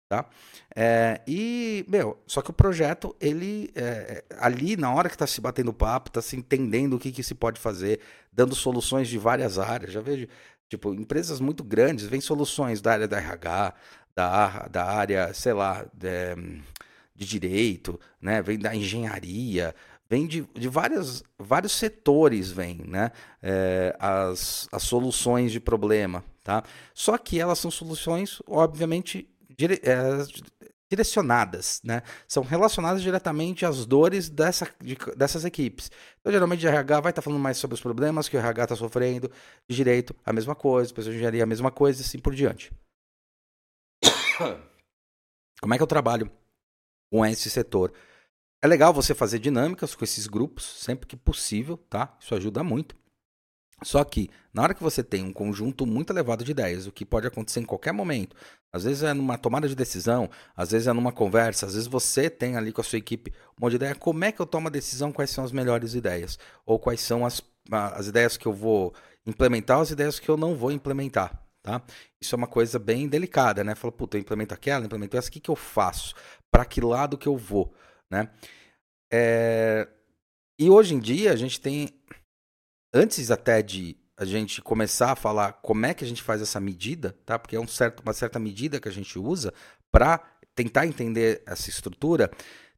tá? 0.09 0.25
É, 0.75 1.21
e, 1.27 1.85
meu, 1.87 2.19
só 2.25 2.41
que 2.41 2.49
o 2.49 2.53
projeto, 2.53 3.15
ele, 3.21 3.71
é, 3.75 4.23
ali 4.39 4.75
na 4.75 4.91
hora 4.91 5.07
que 5.07 5.15
está 5.15 5.27
se 5.27 5.39
batendo 5.39 5.71
papo, 5.71 6.09
está 6.09 6.21
se 6.21 6.35
entendendo 6.35 6.95
o 6.95 6.99
que, 6.99 7.11
que 7.11 7.23
se 7.23 7.35
pode 7.35 7.59
fazer, 7.59 7.99
dando 8.33 8.55
soluções 8.55 9.07
de 9.07 9.19
várias 9.19 9.59
áreas. 9.59 9.93
Já 9.93 10.01
vejo, 10.01 10.27
tipo, 10.67 10.93
empresas 10.95 11.39
muito 11.39 11.63
grandes, 11.63 12.07
vem 12.07 12.19
soluções 12.19 12.81
da 12.81 12.93
área 12.93 13.07
da 13.07 13.17
RH, 13.19 13.73
da, 14.15 14.67
da 14.67 14.85
área, 14.85 15.31
sei 15.33 15.53
lá, 15.53 15.85
de, 15.93 16.35
de 17.15 17.25
direito, 17.25 17.99
né? 18.19 18.41
Vem 18.41 18.57
da 18.57 18.75
engenharia, 18.75 19.75
vem 20.09 20.25
de, 20.25 20.47
de 20.55 20.67
várias, 20.67 21.23
vários 21.37 21.73
setores, 21.73 22.49
vem, 22.51 22.81
né? 22.85 23.11
É, 23.43 23.95
as, 23.99 24.67
as 24.71 24.81
soluções 24.81 25.51
de 25.51 25.59
problema, 25.59 26.23
tá? 26.43 26.63
Só 26.95 27.15
que 27.15 27.39
elas 27.39 27.59
são 27.59 27.69
soluções, 27.69 28.41
obviamente, 28.47 29.29
dire 29.59 29.81
é, 29.83 29.99
direcionadas, 30.89 31.81
né? 31.83 32.01
São 32.27 32.41
relacionadas 32.43 33.01
diretamente 33.01 33.65
às 33.65 33.85
dores 33.85 34.29
dessa, 34.29 34.67
de, 34.81 34.97
dessas 35.15 35.43
equipes. 35.43 35.91
Então, 36.19 36.31
geralmente, 36.31 36.61
de 36.61 36.67
RH 36.67 37.01
vai 37.01 37.11
estar 37.11 37.21
tá 37.21 37.25
falando 37.25 37.41
mais 37.41 37.57
sobre 37.57 37.75
os 37.75 37.81
problemas 37.81 38.29
que 38.29 38.37
o 38.37 38.39
RH 38.39 38.63
está 38.63 38.75
sofrendo, 38.75 39.29
de 39.67 39.75
direito, 39.75 40.15
a 40.25 40.33
mesma 40.33 40.55
coisa, 40.55 40.93
pessoa 40.93 41.11
de 41.11 41.17
engenharia, 41.17 41.43
a 41.43 41.47
mesma 41.47 41.69
coisa, 41.71 42.01
e 42.01 42.05
assim 42.05 42.17
por 42.17 42.33
diante. 42.33 42.71
Como 45.61 45.73
é 45.73 45.77
que 45.77 45.83
eu 45.83 45.87
trabalho 45.87 46.31
com 47.11 47.25
esse 47.25 47.49
setor? 47.49 47.93
É 48.63 48.67
legal 48.67 48.93
você 48.93 49.13
fazer 49.13 49.39
dinâmicas 49.39 49.93
com 49.93 50.03
esses 50.03 50.25
grupos, 50.25 50.63
sempre 50.65 51.05
que 51.05 51.15
possível, 51.15 51.77
tá? 51.77 52.17
Isso 52.19 52.33
ajuda 52.33 52.63
muito. 52.63 52.95
Só 53.83 54.03
que, 54.03 54.29
na 54.53 54.61
hora 54.61 54.73
que 54.73 54.83
você 54.83 55.03
tem 55.03 55.23
um 55.23 55.31
conjunto 55.31 55.85
muito 55.85 56.11
elevado 56.11 56.43
de 56.43 56.51
ideias, 56.51 56.85
o 56.85 56.91
que 56.91 57.05
pode 57.05 57.27
acontecer 57.27 57.59
em 57.59 57.65
qualquer 57.65 57.93
momento, 57.93 58.35
às 58.71 58.83
vezes 58.83 59.03
é 59.03 59.13
numa 59.13 59.37
tomada 59.37 59.67
de 59.67 59.75
decisão, 59.75 60.29
às 60.55 60.71
vezes 60.71 60.87
é 60.87 60.93
numa 60.93 61.11
conversa, 61.11 61.65
às 61.65 61.73
vezes 61.73 61.87
você 61.87 62.29
tem 62.29 62.55
ali 62.55 62.71
com 62.71 62.81
a 62.81 62.83
sua 62.83 62.99
equipe 62.99 63.33
um 63.57 63.65
monte 63.65 63.71
de 63.71 63.75
ideia, 63.77 63.95
como 63.95 64.23
é 64.23 64.31
que 64.31 64.39
eu 64.39 64.45
tomo 64.45 64.67
a 64.67 64.71
decisão, 64.71 65.11
quais 65.11 65.29
são 65.29 65.43
as 65.43 65.51
melhores 65.51 65.93
ideias? 65.93 66.37
Ou 66.65 66.77
quais 66.77 67.01
são 67.01 67.25
as, 67.25 67.41
as 67.71 68.07
ideias 68.07 68.37
que 68.37 68.45
eu 68.45 68.53
vou 68.53 68.93
implementar, 69.25 69.79
as 69.79 69.91
ideias 69.91 70.19
que 70.19 70.29
eu 70.29 70.37
não 70.37 70.55
vou 70.55 70.71
implementar, 70.71 71.41
tá? 71.63 71.81
Isso 72.21 72.35
é 72.35 72.37
uma 72.37 72.47
coisa 72.47 72.77
bem 72.77 73.07
delicada, 73.07 73.63
né? 73.63 73.75
Fala, 73.75 73.91
puta, 73.91 74.17
eu 74.17 74.21
implemento 74.21 74.53
aquela, 74.53 74.85
implemento 74.85 75.17
essa, 75.17 75.29
o 75.29 75.31
que, 75.31 75.39
que 75.39 75.49
eu 75.49 75.55
faço? 75.55 76.13
Para 76.51 76.65
que 76.65 76.81
lado 76.81 77.17
que 77.17 77.27
eu 77.27 77.37
vou, 77.37 77.73
né? 78.11 78.29
É... 79.11 79.87
E 80.59 80.69
hoje 80.69 80.93
em 80.93 80.99
dia 80.99 81.31
a 81.31 81.35
gente 81.35 81.59
tem 81.59 81.98
antes 82.93 83.31
até 83.31 83.61
de 83.61 83.97
a 84.17 84.25
gente 84.25 84.61
começar 84.61 85.11
a 85.11 85.15
falar 85.15 85.53
como 85.53 85.85
é 85.85 85.93
que 85.93 86.03
a 86.03 86.07
gente 86.07 86.21
faz 86.21 86.41
essa 86.41 86.59
medida, 86.59 87.15
tá? 87.25 87.39
Porque 87.39 87.55
é 87.55 87.59
um 87.59 87.67
certo, 87.67 88.01
uma 88.01 88.13
certa 88.13 88.37
medida 88.37 88.79
que 88.79 88.89
a 88.89 88.91
gente 88.91 89.17
usa 89.17 89.53
para 89.91 90.19
tentar 90.53 90.85
entender 90.85 91.41
essa 91.45 91.69
estrutura, 91.69 92.29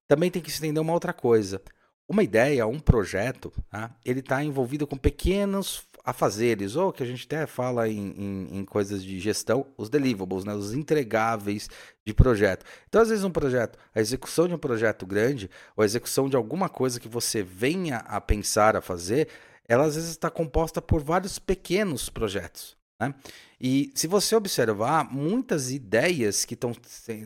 também 0.08 0.30
tem 0.30 0.42
que 0.42 0.52
se 0.52 0.60
entender 0.60 0.80
uma 0.80 0.94
outra 0.94 1.14
coisa. 1.14 1.60
Uma 2.08 2.22
ideia, 2.22 2.68
um 2.68 2.80
projeto, 2.80 3.52
tá? 3.72 3.96
ele 4.06 4.20
está 4.20 4.44
envolvido 4.44 4.86
com 4.86 4.98
pequenos 4.98 5.84
afazeres, 6.04 6.76
ou 6.76 6.92
que 6.92 7.02
a 7.02 7.06
gente 7.06 7.26
até 7.26 7.48
fala 7.48 7.88
em, 7.88 8.14
em, 8.18 8.60
em, 8.60 8.66
coisas 8.66 9.04
de 9.04 9.20
gestão, 9.20 9.66
os 9.78 9.90
deliverables, 9.90 10.44
né? 10.44 10.54
os 10.54 10.74
entregáveis 10.74 11.70
de 12.06 12.14
projeto. 12.14 12.66
Então, 12.88 13.02
às 13.02 13.10
vezes, 13.10 13.24
um 13.24 13.32
projeto, 13.32 13.80
a 13.96 14.00
execução 14.00 14.48
de 14.48 14.54
um 14.54 14.58
projeto 14.58 15.06
grande, 15.06 15.50
ou 15.76 15.84
a 15.84 15.86
execução 15.86 16.28
de 16.28 16.36
alguma 16.36 16.68
coisa 16.68 17.00
que 17.00 17.08
você 17.08 17.42
venha 17.42 17.98
a 17.98 18.20
pensar 18.20 18.76
a 18.76 18.82
fazer, 18.82 19.30
ela 19.68 19.86
às 19.86 19.96
vezes 19.96 20.12
está 20.12 20.30
composta 20.30 20.82
por 20.82 21.02
vários 21.04 21.40
pequenos 21.40 22.10
projetos. 22.10 22.78
Né? 23.00 23.14
E 23.60 23.92
se 23.96 24.08
você 24.08 24.36
observar, 24.36 25.12
muitas 25.12 25.72
ideias 25.72 26.46
que 26.46 26.54
estão 26.54 26.72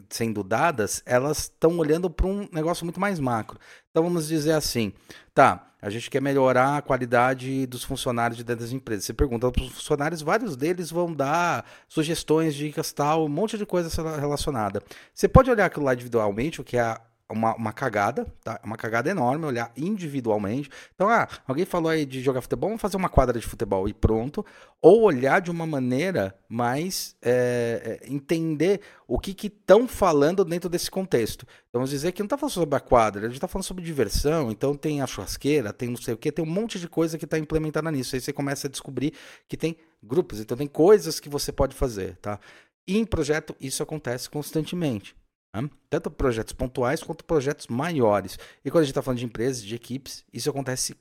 sendo 0.09 0.43
dadas, 0.43 1.01
elas 1.05 1.39
estão 1.39 1.77
olhando 1.77 2.09
para 2.09 2.27
um 2.27 2.47
negócio 2.51 2.85
muito 2.85 2.99
mais 2.99 3.19
macro. 3.19 3.59
Então 3.91 4.03
vamos 4.03 4.27
dizer 4.27 4.53
assim, 4.53 4.93
tá, 5.33 5.71
a 5.81 5.89
gente 5.89 6.09
quer 6.09 6.21
melhorar 6.21 6.77
a 6.77 6.81
qualidade 6.81 7.65
dos 7.67 7.83
funcionários 7.83 8.37
de 8.37 8.43
dentro 8.43 8.63
das 8.63 8.73
empresas. 8.73 9.05
Você 9.05 9.13
pergunta 9.13 9.51
para 9.51 9.63
os 9.63 9.69
funcionários, 9.69 10.21
vários 10.21 10.55
deles 10.55 10.89
vão 10.89 11.13
dar 11.13 11.65
sugestões, 11.87 12.55
dicas, 12.55 12.91
tal, 12.91 13.25
um 13.25 13.29
monte 13.29 13.57
de 13.57 13.65
coisa 13.65 13.89
relacionada. 14.17 14.81
Você 15.13 15.27
pode 15.27 15.51
olhar 15.51 15.65
aquilo 15.65 15.85
lá 15.85 15.93
individualmente, 15.93 16.59
o 16.59 16.63
que 16.63 16.77
é 16.77 16.99
uma, 17.29 17.55
uma 17.55 17.73
cagada, 17.73 18.25
tá? 18.43 18.59
Uma 18.63 18.77
cagada 18.77 19.09
enorme, 19.09 19.45
olhar 19.45 19.71
individualmente. 19.75 20.69
Então, 20.93 21.09
ah, 21.09 21.27
alguém 21.47 21.65
falou 21.65 21.89
aí 21.89 22.05
de 22.05 22.21
jogar 22.21 22.41
futebol, 22.41 22.69
vamos 22.69 22.81
fazer 22.81 22.97
uma 22.97 23.09
quadra 23.09 23.39
de 23.39 23.45
futebol 23.45 23.87
e 23.89 23.93
pronto. 23.93 24.45
Ou 24.81 25.01
olhar 25.01 25.41
de 25.41 25.49
uma 25.49 25.65
maneira 25.65 26.35
mais 26.47 27.15
é, 27.21 27.99
entender 28.07 28.81
o 29.07 29.19
que 29.19 29.47
estão 29.47 29.87
falando 29.87 30.45
dentro 30.45 30.69
desse 30.69 30.91
contexto. 30.91 31.47
Então, 31.69 31.79
vamos 31.79 31.89
dizer 31.89 32.11
que 32.11 32.21
não 32.21 32.27
está 32.27 32.37
falando 32.37 32.53
sobre 32.53 32.75
a 32.75 32.79
quadra, 32.79 33.21
a 33.21 33.25
gente 33.25 33.37
está 33.37 33.47
falando 33.47 33.65
sobre 33.65 33.83
diversão, 33.83 34.51
então 34.51 34.75
tem 34.75 35.01
a 35.01 35.07
churrasqueira, 35.07 35.73
tem 35.73 35.89
não 35.89 35.97
sei 35.97 36.13
o 36.13 36.17
que, 36.17 36.31
tem 36.31 36.45
um 36.45 36.47
monte 36.47 36.79
de 36.79 36.87
coisa 36.87 37.17
que 37.17 37.25
está 37.25 37.39
implementada 37.39 37.91
nisso. 37.91 38.15
Aí 38.15 38.21
você 38.21 38.31
começa 38.31 38.67
a 38.67 38.69
descobrir 38.69 39.13
que 39.47 39.57
tem 39.57 39.75
grupos, 40.01 40.39
então 40.39 40.55
tem 40.55 40.67
coisas 40.67 41.19
que 41.19 41.27
você 41.27 41.51
pode 41.51 41.75
fazer, 41.75 42.17
tá? 42.17 42.39
E 42.87 42.97
em 42.99 43.05
projeto 43.05 43.55
isso 43.59 43.81
acontece 43.81 44.29
constantemente. 44.29 45.15
Né? 45.61 45.69
Tanto 45.89 46.11
projetos 46.11 46.53
pontuais 46.53 47.01
quanto 47.01 47.23
projetos 47.23 47.67
maiores. 47.67 48.37
E 48.63 48.69
quando 48.69 48.81
a 48.81 48.83
gente 48.83 48.91
está 48.91 49.01
falando 49.01 49.19
de 49.19 49.25
empresas, 49.25 49.63
de 49.63 49.75
equipes, 49.75 50.23
isso 50.33 50.49
acontece 50.49 50.95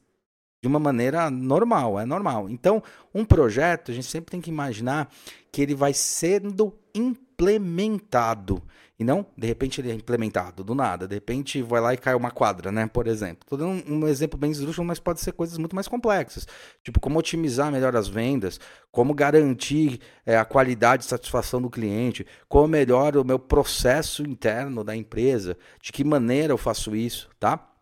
de 0.63 0.69
uma 0.69 0.79
maneira 0.79 1.31
normal, 1.31 2.01
é 2.01 2.07
normal. 2.07 2.49
Então, 2.49 2.83
um 3.15 3.25
projeto, 3.25 3.91
a 3.91 3.95
gente 3.95 4.07
sempre 4.07 4.31
tem 4.31 4.41
que 4.41 4.49
imaginar 4.49 5.11
que 5.53 5.61
ele 5.61 5.75
vai 5.75 5.93
sendo 5.93 6.73
implementado. 7.35 8.63
E 8.97 9.03
não, 9.03 9.27
de 9.37 9.47
repente, 9.47 9.81
ele 9.81 9.91
é 9.91 9.95
implementado 9.95 10.63
do 10.63 10.73
nada. 10.73 11.09
De 11.09 11.17
repente, 11.17 11.61
vai 11.61 11.81
lá 11.81 11.93
e 11.93 11.97
cai 11.97 12.15
uma 12.15 12.31
quadra, 12.31 12.71
né? 12.71 12.87
Por 12.87 13.09
exemplo. 13.09 13.41
Estou 13.43 13.59
dando 13.59 13.93
um, 13.93 14.07
exemplo 14.07 14.39
bem 14.39 14.53
esdrúxulo, 14.53 14.87
mas 14.87 15.01
pode 15.01 15.21
ser 15.21 15.33
coisas 15.33 15.59
muito 15.59 15.75
mais 15.75 15.89
complexas. 15.89 16.47
Tipo, 16.83 17.01
como 17.01 17.19
otimizar 17.19 17.73
melhor 17.73 17.97
as 17.97 18.07
vendas, 18.07 18.61
como 18.93 19.13
garantir 19.13 20.01
é, 20.25 20.37
a 20.37 20.45
qualidade 20.45 21.03
e 21.03 21.09
satisfação 21.09 21.61
do 21.61 21.69
cliente, 21.69 22.25
como 22.49 22.69
melhor 22.69 23.17
o 23.17 23.25
meu 23.25 23.39
processo 23.39 24.23
interno 24.23 24.85
da 24.85 24.95
empresa, 24.95 25.57
de 25.83 25.91
que 25.91 26.05
maneira 26.05 26.53
eu 26.53 26.59
faço 26.59 26.95
isso, 26.95 27.29
tá? 27.41 27.74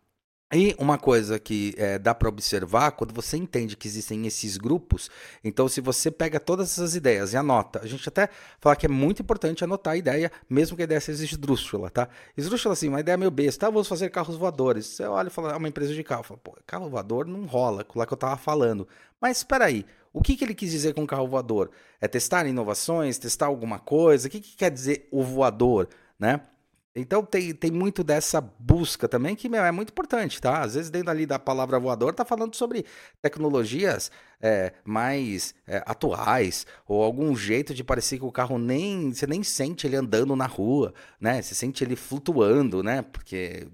E 0.53 0.75
uma 0.77 0.99
coisa 0.99 1.39
que 1.39 1.73
é, 1.77 1.97
dá 1.97 2.13
para 2.13 2.29
observar, 2.29 2.91
quando 2.91 3.11
você 3.11 3.35
entende 3.37 3.75
que 3.75 3.87
existem 3.87 4.27
esses 4.27 4.55
grupos, 4.55 5.09
então 5.43 5.67
se 5.67 5.81
você 5.81 6.11
pega 6.11 6.39
todas 6.39 6.71
essas 6.71 6.95
ideias 6.95 7.33
e 7.33 7.37
anota, 7.37 7.79
a 7.81 7.87
gente 7.87 8.07
até 8.07 8.29
fala 8.59 8.75
que 8.75 8.85
é 8.85 8.89
muito 8.89 9.23
importante 9.23 9.63
anotar 9.63 9.93
a 9.93 9.97
ideia, 9.97 10.31
mesmo 10.47 10.75
que 10.75 10.83
a 10.83 10.85
ideia 10.85 11.01
seja 11.01 11.23
esdrúxula, 11.23 11.89
tá? 11.89 12.07
Esdrúxula 12.37 12.73
assim, 12.73 12.87
uma 12.87 12.99
ideia 12.99 13.17
meio 13.17 13.31
besta, 13.31 13.65
ah, 13.65 13.71
vamos 13.71 13.87
fazer 13.87 14.11
carros 14.11 14.35
voadores. 14.35 14.85
Você 14.85 15.03
olha 15.05 15.27
e 15.29 15.31
fala, 15.31 15.53
é 15.53 15.55
uma 15.55 15.67
empresa 15.67 15.91
de 15.91 16.03
carro. 16.03 16.21
Fala, 16.21 16.39
Pô, 16.43 16.55
carro 16.67 16.87
voador 16.87 17.25
não 17.25 17.45
rola, 17.45 17.83
lá 17.95 18.05
que 18.05 18.13
eu 18.13 18.17
tava 18.17 18.37
falando. 18.37 18.87
Mas 19.19 19.37
espera 19.37 19.65
aí, 19.65 19.83
o 20.13 20.21
que, 20.21 20.35
que 20.35 20.43
ele 20.43 20.53
quis 20.53 20.69
dizer 20.69 20.93
com 20.93 21.07
carro 21.07 21.27
voador? 21.27 21.71
É 21.99 22.07
testar 22.07 22.45
inovações, 22.45 23.17
testar 23.17 23.47
alguma 23.47 23.79
coisa? 23.79 24.27
O 24.27 24.29
que, 24.31 24.39
que 24.39 24.55
quer 24.55 24.69
dizer 24.69 25.07
o 25.09 25.23
voador, 25.23 25.89
né? 26.19 26.41
Então 26.95 27.25
tem, 27.25 27.53
tem 27.55 27.71
muito 27.71 28.03
dessa 28.03 28.39
busca 28.39 29.07
também 29.07 29.35
que 29.35 29.49
meu, 29.49 29.63
é 29.63 29.71
muito 29.71 29.89
importante, 29.89 30.39
tá? 30.39 30.61
Às 30.61 30.75
vezes 30.75 30.91
dentro 30.91 31.09
ali 31.09 31.25
da 31.25 31.39
palavra 31.39 31.79
voador 31.79 32.13
tá 32.13 32.23
falando 32.23 32.55
sobre 32.55 32.85
tecnologias 33.19 34.11
é, 34.39 34.73
mais 34.85 35.55
é, 35.65 35.81
atuais 35.87 36.67
ou 36.87 37.01
algum 37.03 37.35
jeito 37.35 37.73
de 37.73 37.83
parecer 37.83 38.19
que 38.19 38.25
o 38.25 38.31
carro 38.31 38.59
nem 38.59 39.11
você 39.11 39.25
nem 39.25 39.41
sente 39.43 39.87
ele 39.87 39.95
andando 39.95 40.35
na 40.35 40.45
rua, 40.45 40.93
né? 41.19 41.41
Você 41.41 41.55
sente 41.55 41.83
ele 41.83 41.95
flutuando, 41.95 42.83
né? 42.83 43.01
Porque 43.01 43.67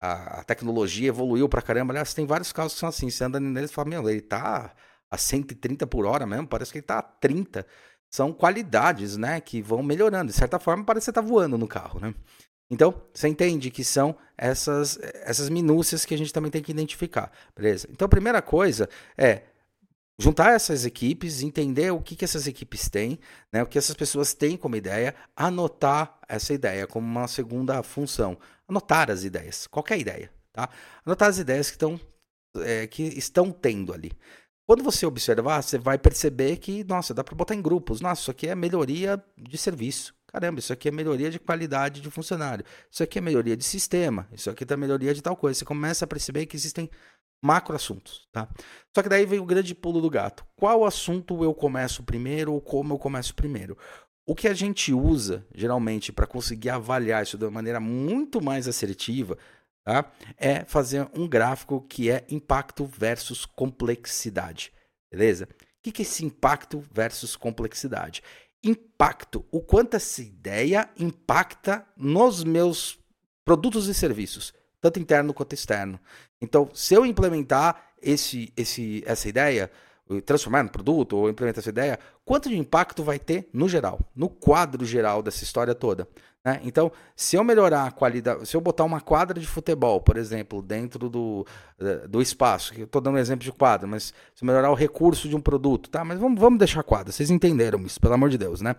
a, 0.00 0.40
a 0.40 0.44
tecnologia 0.44 1.08
evoluiu 1.08 1.48
pra 1.48 1.62
caramba. 1.62 1.92
Aliás, 1.92 2.14
tem 2.14 2.26
vários 2.26 2.52
carros 2.52 2.74
que 2.74 2.80
são 2.80 2.88
assim, 2.88 3.10
você 3.10 3.24
anda 3.24 3.38
neles 3.40 3.70
e 3.70 3.74
fala, 3.74 3.88
meu, 3.88 4.08
ele 4.08 4.20
tá 4.20 4.74
a 5.10 5.16
130 5.16 5.86
por 5.86 6.04
hora 6.04 6.26
mesmo, 6.26 6.46
parece 6.48 6.72
que 6.72 6.78
ele 6.78 6.86
tá 6.86 6.98
a 6.98 7.02
30. 7.02 7.66
São 8.10 8.32
qualidades, 8.32 9.16
né, 9.16 9.40
que 9.40 9.60
vão 9.62 9.82
melhorando. 9.82 10.30
De 10.30 10.36
certa 10.36 10.58
forma, 10.58 10.84
parece 10.84 11.04
que 11.04 11.06
você 11.06 11.12
tá 11.12 11.20
voando 11.20 11.58
no 11.58 11.68
carro, 11.68 12.00
né? 12.00 12.14
Então, 12.70 13.02
você 13.14 13.28
entende 13.28 13.70
que 13.70 13.84
são 13.84 14.16
essas, 14.36 14.98
essas 15.22 15.48
minúcias 15.48 16.04
que 16.04 16.14
a 16.14 16.18
gente 16.18 16.32
também 16.32 16.50
tem 16.50 16.62
que 16.62 16.72
identificar, 16.72 17.30
beleza? 17.54 17.88
Então, 17.90 18.06
a 18.06 18.08
primeira 18.08 18.42
coisa 18.42 18.88
é 19.16 19.42
juntar 20.18 20.52
essas 20.52 20.84
equipes, 20.84 21.42
entender 21.42 21.90
o 21.90 22.00
que, 22.00 22.16
que 22.16 22.24
essas 22.24 22.46
equipes 22.46 22.88
têm, 22.88 23.18
né, 23.52 23.62
o 23.62 23.66
que 23.66 23.78
essas 23.78 23.94
pessoas 23.94 24.34
têm 24.34 24.56
como 24.56 24.74
ideia, 24.74 25.14
anotar 25.36 26.18
essa 26.28 26.52
ideia 26.52 26.86
como 26.86 27.06
uma 27.06 27.28
segunda 27.28 27.82
função. 27.82 28.38
Anotar 28.68 29.10
as 29.10 29.22
ideias, 29.22 29.66
qualquer 29.68 29.98
ideia, 29.98 30.30
tá? 30.52 30.68
Anotar 31.04 31.28
as 31.28 31.38
ideias 31.38 31.70
que, 31.70 31.76
estão 31.76 32.00
é, 32.56 32.86
que 32.88 33.02
estão 33.02 33.52
tendo 33.52 33.92
ali. 33.92 34.10
Quando 34.66 34.82
você 34.82 35.06
observar, 35.06 35.62
você 35.62 35.78
vai 35.78 35.96
perceber 35.96 36.56
que, 36.56 36.82
nossa, 36.82 37.14
dá 37.14 37.22
para 37.22 37.36
botar 37.36 37.54
em 37.54 37.62
grupos. 37.62 38.00
Nossa, 38.00 38.22
isso 38.22 38.30
aqui 38.32 38.48
é 38.48 38.54
melhoria 38.56 39.22
de 39.38 39.56
serviço. 39.56 40.12
Caramba, 40.36 40.58
isso 40.58 40.70
aqui 40.70 40.88
é 40.88 40.90
melhoria 40.90 41.30
de 41.30 41.38
qualidade 41.38 42.02
de 42.02 42.10
funcionário. 42.10 42.62
Isso 42.90 43.02
aqui 43.02 43.16
é 43.16 43.22
melhoria 43.22 43.56
de 43.56 43.64
sistema. 43.64 44.28
Isso 44.30 44.50
aqui 44.50 44.70
é 44.70 44.76
melhoria 44.76 45.14
de 45.14 45.22
tal 45.22 45.34
coisa. 45.34 45.58
Você 45.58 45.64
começa 45.64 46.04
a 46.04 46.08
perceber 46.08 46.44
que 46.44 46.54
existem 46.54 46.90
macro 47.42 47.74
assuntos, 47.74 48.28
tá? 48.30 48.46
Só 48.94 49.02
que 49.02 49.08
daí 49.08 49.24
vem 49.24 49.38
o 49.38 49.46
grande 49.46 49.74
pulo 49.74 49.98
do 49.98 50.10
gato. 50.10 50.44
Qual 50.54 50.84
assunto 50.84 51.42
eu 51.42 51.54
começo 51.54 52.02
primeiro 52.02 52.52
ou 52.52 52.60
como 52.60 52.92
eu 52.92 52.98
começo 52.98 53.34
primeiro? 53.34 53.78
O 54.26 54.34
que 54.34 54.46
a 54.46 54.52
gente 54.52 54.92
usa, 54.92 55.42
geralmente, 55.54 56.12
para 56.12 56.26
conseguir 56.26 56.68
avaliar 56.68 57.22
isso 57.22 57.38
de 57.38 57.46
uma 57.46 57.50
maneira 57.50 57.80
muito 57.80 58.42
mais 58.44 58.68
assertiva, 58.68 59.38
tá? 59.84 60.04
é 60.36 60.66
fazer 60.66 61.08
um 61.14 61.26
gráfico 61.26 61.80
que 61.80 62.10
é 62.10 62.26
impacto 62.28 62.84
versus 62.84 63.46
complexidade. 63.46 64.70
Beleza? 65.10 65.48
O 65.78 65.90
que 65.90 66.02
é 66.02 66.04
esse 66.04 66.26
impacto 66.26 66.84
versus 66.92 67.36
complexidade? 67.36 68.22
Impacto, 68.62 69.44
o 69.50 69.60
quanto 69.60 69.94
essa 69.94 70.22
ideia 70.22 70.88
impacta 70.98 71.86
nos 71.96 72.42
meus 72.44 72.98
produtos 73.44 73.86
e 73.86 73.94
serviços, 73.94 74.52
tanto 74.80 74.98
interno 74.98 75.32
quanto 75.32 75.52
externo. 75.52 76.00
Então, 76.40 76.68
se 76.74 76.94
eu 76.94 77.06
implementar 77.06 77.92
esse, 78.02 78.52
esse, 78.56 79.02
essa 79.06 79.28
ideia, 79.28 79.70
transformar 80.24 80.62
no 80.62 80.70
produto 80.70 81.16
ou 81.16 81.30
implementar 81.30 81.60
essa 81.60 81.70
ideia, 81.70 81.98
quanto 82.24 82.48
de 82.48 82.56
impacto 82.56 83.02
vai 83.02 83.18
ter 83.18 83.48
no 83.52 83.68
geral, 83.68 84.00
no 84.14 84.28
quadro 84.28 84.84
geral 84.84 85.22
dessa 85.22 85.42
história 85.44 85.74
toda. 85.74 86.08
Né? 86.46 86.60
Então, 86.62 86.92
se 87.16 87.34
eu 87.34 87.42
melhorar 87.42 87.86
a 87.86 87.90
qualidade, 87.90 88.46
se 88.46 88.56
eu 88.56 88.60
botar 88.60 88.84
uma 88.84 89.00
quadra 89.00 89.40
de 89.40 89.46
futebol, 89.48 90.00
por 90.00 90.16
exemplo, 90.16 90.62
dentro 90.62 91.10
do, 91.10 91.44
eh, 91.80 92.06
do 92.06 92.22
espaço, 92.22 92.72
eu 92.78 92.84
estou 92.84 93.00
dando 93.00 93.16
um 93.16 93.18
exemplo 93.18 93.44
de 93.44 93.50
quadra, 93.50 93.84
mas 93.84 94.14
se 94.32 94.44
eu 94.44 94.46
melhorar 94.46 94.70
o 94.70 94.74
recurso 94.74 95.28
de 95.28 95.34
um 95.34 95.40
produto, 95.40 95.90
tá? 95.90 96.04
Mas 96.04 96.20
vamos, 96.20 96.38
vamos 96.38 96.60
deixar 96.60 96.84
quadra, 96.84 97.10
vocês 97.10 97.32
entenderam 97.32 97.80
isso, 97.80 98.00
pelo 98.00 98.14
amor 98.14 98.30
de 98.30 98.38
Deus, 98.38 98.60
né? 98.60 98.76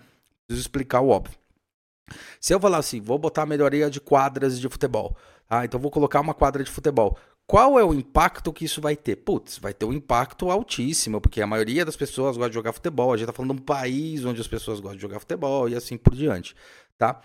Preciso 0.47 0.65
explicar 0.65 1.01
o 1.01 1.09
óbvio. 1.09 1.38
Se 2.39 2.53
eu 2.53 2.59
falar 2.59 2.77
assim, 2.77 3.01
vou 3.01 3.19
botar 3.19 3.45
melhoria 3.45 3.89
de 3.89 4.00
quadras 4.00 4.57
de 4.57 4.69
futebol, 4.69 5.17
ah, 5.50 5.65
então 5.65 5.77
vou 5.77 5.91
colocar 5.91 6.21
uma 6.21 6.33
quadra 6.33 6.63
de 6.63 6.71
futebol. 6.71 7.17
Qual 7.45 7.77
é 7.77 7.83
o 7.83 7.93
impacto 7.93 8.53
que 8.53 8.63
isso 8.63 8.79
vai 8.79 8.95
ter? 8.95 9.17
Putz, 9.17 9.57
vai 9.57 9.74
ter 9.74 9.83
um 9.83 9.91
impacto 9.91 10.50
altíssimo, 10.50 11.19
porque 11.19 11.41
a 11.41 11.47
maioria 11.47 11.83
das 11.83 11.97
pessoas 11.97 12.38
gosta 12.38 12.50
de 12.50 12.55
jogar 12.55 12.71
futebol. 12.71 13.12
A 13.12 13.17
gente 13.17 13.25
está 13.25 13.33
falando 13.33 13.55
de 13.55 13.62
um 13.62 13.65
país 13.65 14.24
onde 14.24 14.39
as 14.39 14.47
pessoas 14.47 14.79
gostam 14.79 14.95
de 14.95 15.01
jogar 15.01 15.19
futebol 15.19 15.67
e 15.67 15.75
assim 15.75 15.97
por 15.97 16.15
diante, 16.15 16.55
tá? 16.97 17.21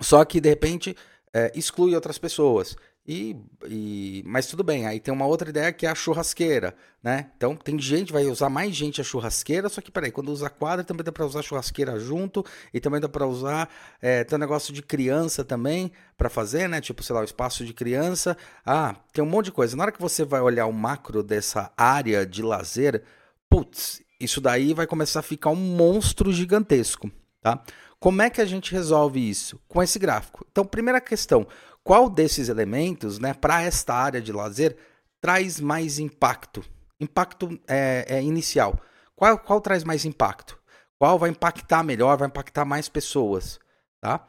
Só 0.00 0.24
que, 0.24 0.40
de 0.40 0.48
repente, 0.48 0.96
é, 1.32 1.52
exclui 1.54 1.94
outras 1.94 2.18
pessoas. 2.18 2.76
E, 3.08 3.36
e, 3.68 4.24
mas 4.26 4.48
tudo 4.48 4.64
bem, 4.64 4.84
aí 4.84 4.98
tem 4.98 5.14
uma 5.14 5.26
outra 5.26 5.48
ideia 5.48 5.72
que 5.72 5.86
é 5.86 5.88
a 5.88 5.94
churrasqueira, 5.94 6.74
né? 7.00 7.30
Então 7.36 7.54
tem 7.54 7.78
gente, 7.78 8.12
vai 8.12 8.24
usar 8.26 8.48
mais 8.48 8.74
gente 8.74 9.00
a 9.00 9.04
churrasqueira, 9.04 9.68
só 9.68 9.80
que 9.80 9.92
peraí, 9.92 10.10
quando 10.10 10.32
usa 10.32 10.50
quadra 10.50 10.82
também 10.82 11.04
dá 11.04 11.12
para 11.12 11.24
usar 11.24 11.42
churrasqueira 11.42 12.00
junto 12.00 12.44
e 12.74 12.80
também 12.80 13.00
dá 13.00 13.08
para 13.08 13.24
usar, 13.24 13.70
é, 14.02 14.24
tem 14.24 14.34
um 14.34 14.40
negócio 14.40 14.74
de 14.74 14.82
criança 14.82 15.44
também 15.44 15.92
para 16.18 16.28
fazer, 16.28 16.68
né? 16.68 16.80
Tipo, 16.80 17.00
sei 17.04 17.14
lá, 17.14 17.20
o 17.20 17.24
espaço 17.24 17.64
de 17.64 17.72
criança. 17.72 18.36
Ah, 18.64 18.96
tem 19.12 19.22
um 19.22 19.28
monte 19.28 19.46
de 19.46 19.52
coisa. 19.52 19.76
Na 19.76 19.84
hora 19.84 19.92
que 19.92 20.02
você 20.02 20.24
vai 20.24 20.40
olhar 20.40 20.66
o 20.66 20.72
macro 20.72 21.22
dessa 21.22 21.72
área 21.76 22.26
de 22.26 22.42
lazer, 22.42 23.04
putz, 23.48 24.02
isso 24.18 24.40
daí 24.40 24.74
vai 24.74 24.86
começar 24.86 25.20
a 25.20 25.22
ficar 25.22 25.50
um 25.50 25.54
monstro 25.54 26.32
gigantesco, 26.32 27.08
tá? 27.40 27.62
Como 27.98 28.22
é 28.22 28.30
que 28.30 28.40
a 28.40 28.44
gente 28.44 28.72
resolve 28.72 29.28
isso? 29.28 29.60
Com 29.68 29.82
esse 29.82 29.98
gráfico. 29.98 30.46
Então, 30.50 30.64
primeira 30.64 31.00
questão, 31.00 31.46
qual 31.82 32.10
desses 32.10 32.48
elementos, 32.48 33.18
né, 33.18 33.32
para 33.32 33.62
esta 33.62 33.94
área 33.94 34.20
de 34.20 34.32
lazer, 34.32 34.76
traz 35.20 35.60
mais 35.60 35.98
impacto? 35.98 36.64
Impacto 37.00 37.58
é, 37.66 38.04
é 38.08 38.22
inicial. 38.22 38.78
Qual, 39.14 39.38
qual 39.38 39.60
traz 39.60 39.84
mais 39.84 40.04
impacto? 40.04 40.58
Qual 40.98 41.18
vai 41.18 41.30
impactar 41.30 41.82
melhor, 41.82 42.16
vai 42.16 42.28
impactar 42.28 42.64
mais 42.64 42.88
pessoas, 42.88 43.58
tá? 44.00 44.26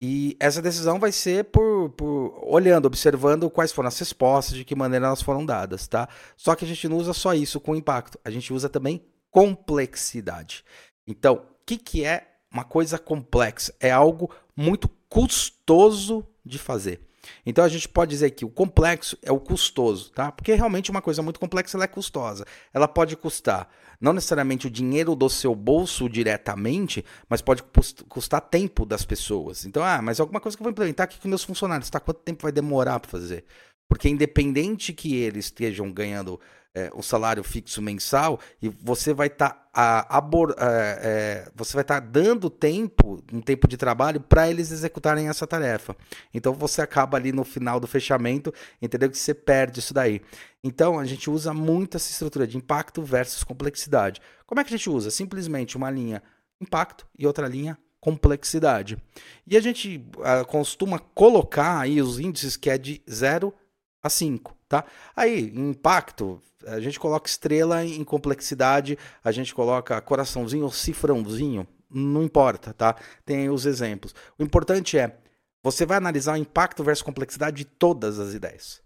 E 0.00 0.36
essa 0.38 0.60
decisão 0.60 0.98
vai 0.98 1.10
ser 1.10 1.44
por, 1.44 1.90
por, 1.90 2.38
olhando, 2.42 2.86
observando 2.86 3.48
quais 3.48 3.72
foram 3.72 3.88
as 3.88 3.98
respostas, 3.98 4.56
de 4.56 4.64
que 4.64 4.74
maneira 4.74 5.06
elas 5.06 5.22
foram 5.22 5.44
dadas, 5.44 5.88
tá? 5.88 6.08
Só 6.36 6.54
que 6.54 6.64
a 6.64 6.68
gente 6.68 6.86
não 6.88 6.98
usa 6.98 7.14
só 7.14 7.32
isso 7.32 7.58
com 7.58 7.74
impacto, 7.74 8.18
a 8.24 8.30
gente 8.30 8.52
usa 8.52 8.68
também 8.68 9.06
complexidade. 9.30 10.64
Então, 11.06 11.34
o 11.34 11.64
que, 11.64 11.78
que 11.78 12.04
é 12.04 12.35
uma 12.52 12.64
coisa 12.64 12.98
complexa, 12.98 13.74
é 13.80 13.90
algo 13.90 14.30
muito 14.56 14.88
custoso 15.08 16.26
de 16.44 16.58
fazer. 16.58 17.00
Então 17.44 17.64
a 17.64 17.68
gente 17.68 17.88
pode 17.88 18.10
dizer 18.10 18.30
que 18.30 18.44
o 18.44 18.48
complexo 18.48 19.18
é 19.22 19.32
o 19.32 19.40
custoso, 19.40 20.10
tá? 20.12 20.30
Porque 20.30 20.54
realmente 20.54 20.90
uma 20.90 21.02
coisa 21.02 21.22
muito 21.22 21.40
complexa 21.40 21.76
ela 21.76 21.84
é 21.84 21.88
custosa. 21.88 22.44
Ela 22.72 22.86
pode 22.86 23.16
custar 23.16 23.68
não 24.00 24.12
necessariamente 24.12 24.66
o 24.66 24.70
dinheiro 24.70 25.14
do 25.14 25.28
seu 25.28 25.54
bolso 25.54 26.08
diretamente, 26.08 27.04
mas 27.28 27.40
pode 27.40 27.62
custar 28.08 28.40
tempo 28.42 28.84
das 28.84 29.04
pessoas. 29.04 29.64
Então, 29.64 29.82
ah, 29.82 30.00
mas 30.02 30.20
alguma 30.20 30.40
coisa 30.40 30.56
que 30.56 30.62
eu 30.62 30.64
vou 30.64 30.70
implementar 30.70 31.04
aqui 31.04 31.18
com 31.18 31.28
meus 31.28 31.44
funcionários, 31.44 31.90
tá? 31.90 31.98
Quanto 31.98 32.20
tempo 32.20 32.42
vai 32.42 32.52
demorar 32.52 33.00
para 33.00 33.10
fazer? 33.10 33.44
Porque 33.88 34.08
independente 34.08 34.92
que 34.92 35.16
eles 35.16 35.46
estejam 35.46 35.90
ganhando 35.92 36.40
é, 36.76 36.90
o 36.92 37.02
salário 37.02 37.42
fixo 37.42 37.80
mensal 37.80 38.38
e 38.60 38.68
você 38.68 39.14
vai 39.14 39.28
estar 39.28 39.48
tá, 39.72 40.06
é, 40.58 41.46
é, 41.48 41.50
você 41.56 41.72
vai 41.72 41.80
estar 41.80 42.02
tá 42.02 42.06
dando 42.06 42.50
tempo, 42.50 43.24
um 43.32 43.40
tempo 43.40 43.66
de 43.66 43.78
trabalho 43.78 44.20
para 44.20 44.50
eles 44.50 44.70
executarem 44.70 45.26
essa 45.28 45.46
tarefa. 45.46 45.96
Então 46.34 46.52
você 46.52 46.82
acaba 46.82 47.16
ali 47.16 47.32
no 47.32 47.44
final 47.44 47.80
do 47.80 47.86
fechamento, 47.86 48.52
entendeu 48.80 49.08
que 49.08 49.16
você 49.16 49.32
perde 49.32 49.78
isso 49.78 49.94
daí. 49.94 50.20
Então 50.62 50.98
a 50.98 51.06
gente 51.06 51.30
usa 51.30 51.54
muito 51.54 51.96
essa 51.96 52.10
estrutura 52.10 52.46
de 52.46 52.58
impacto 52.58 53.02
versus 53.02 53.42
complexidade. 53.42 54.20
Como 54.46 54.60
é 54.60 54.64
que 54.64 54.74
a 54.74 54.76
gente 54.76 54.90
usa? 54.90 55.10
Simplesmente 55.10 55.78
uma 55.78 55.90
linha 55.90 56.22
impacto 56.60 57.06
e 57.18 57.26
outra 57.26 57.48
linha 57.48 57.78
complexidade. 57.98 58.98
E 59.46 59.56
a 59.56 59.60
gente 59.60 60.06
uh, 60.18 60.46
costuma 60.46 60.98
colocar 60.98 61.80
aí 61.80 62.02
os 62.02 62.20
índices 62.20 62.54
que 62.54 62.68
é 62.68 62.76
de 62.76 63.02
0 63.10 63.52
a 64.02 64.10
5, 64.10 64.55
tá? 64.68 64.84
Aí, 65.14 65.52
impacto, 65.54 66.40
a 66.66 66.80
gente 66.80 66.98
coloca 66.98 67.28
estrela 67.28 67.84
em 67.84 68.02
complexidade, 68.04 68.98
a 69.22 69.30
gente 69.30 69.54
coloca 69.54 70.00
coraçãozinho 70.00 70.64
ou 70.64 70.72
cifrãozinho, 70.72 71.66
não 71.90 72.22
importa, 72.22 72.72
tá? 72.74 72.96
Tem 73.24 73.48
os 73.48 73.66
exemplos. 73.66 74.14
O 74.38 74.42
importante 74.42 74.98
é, 74.98 75.16
você 75.62 75.86
vai 75.86 75.96
analisar 75.96 76.34
o 76.34 76.36
impacto 76.36 76.84
versus 76.84 77.02
complexidade 77.02 77.56
de 77.56 77.64
todas 77.64 78.18
as 78.18 78.34
ideias. 78.34 78.82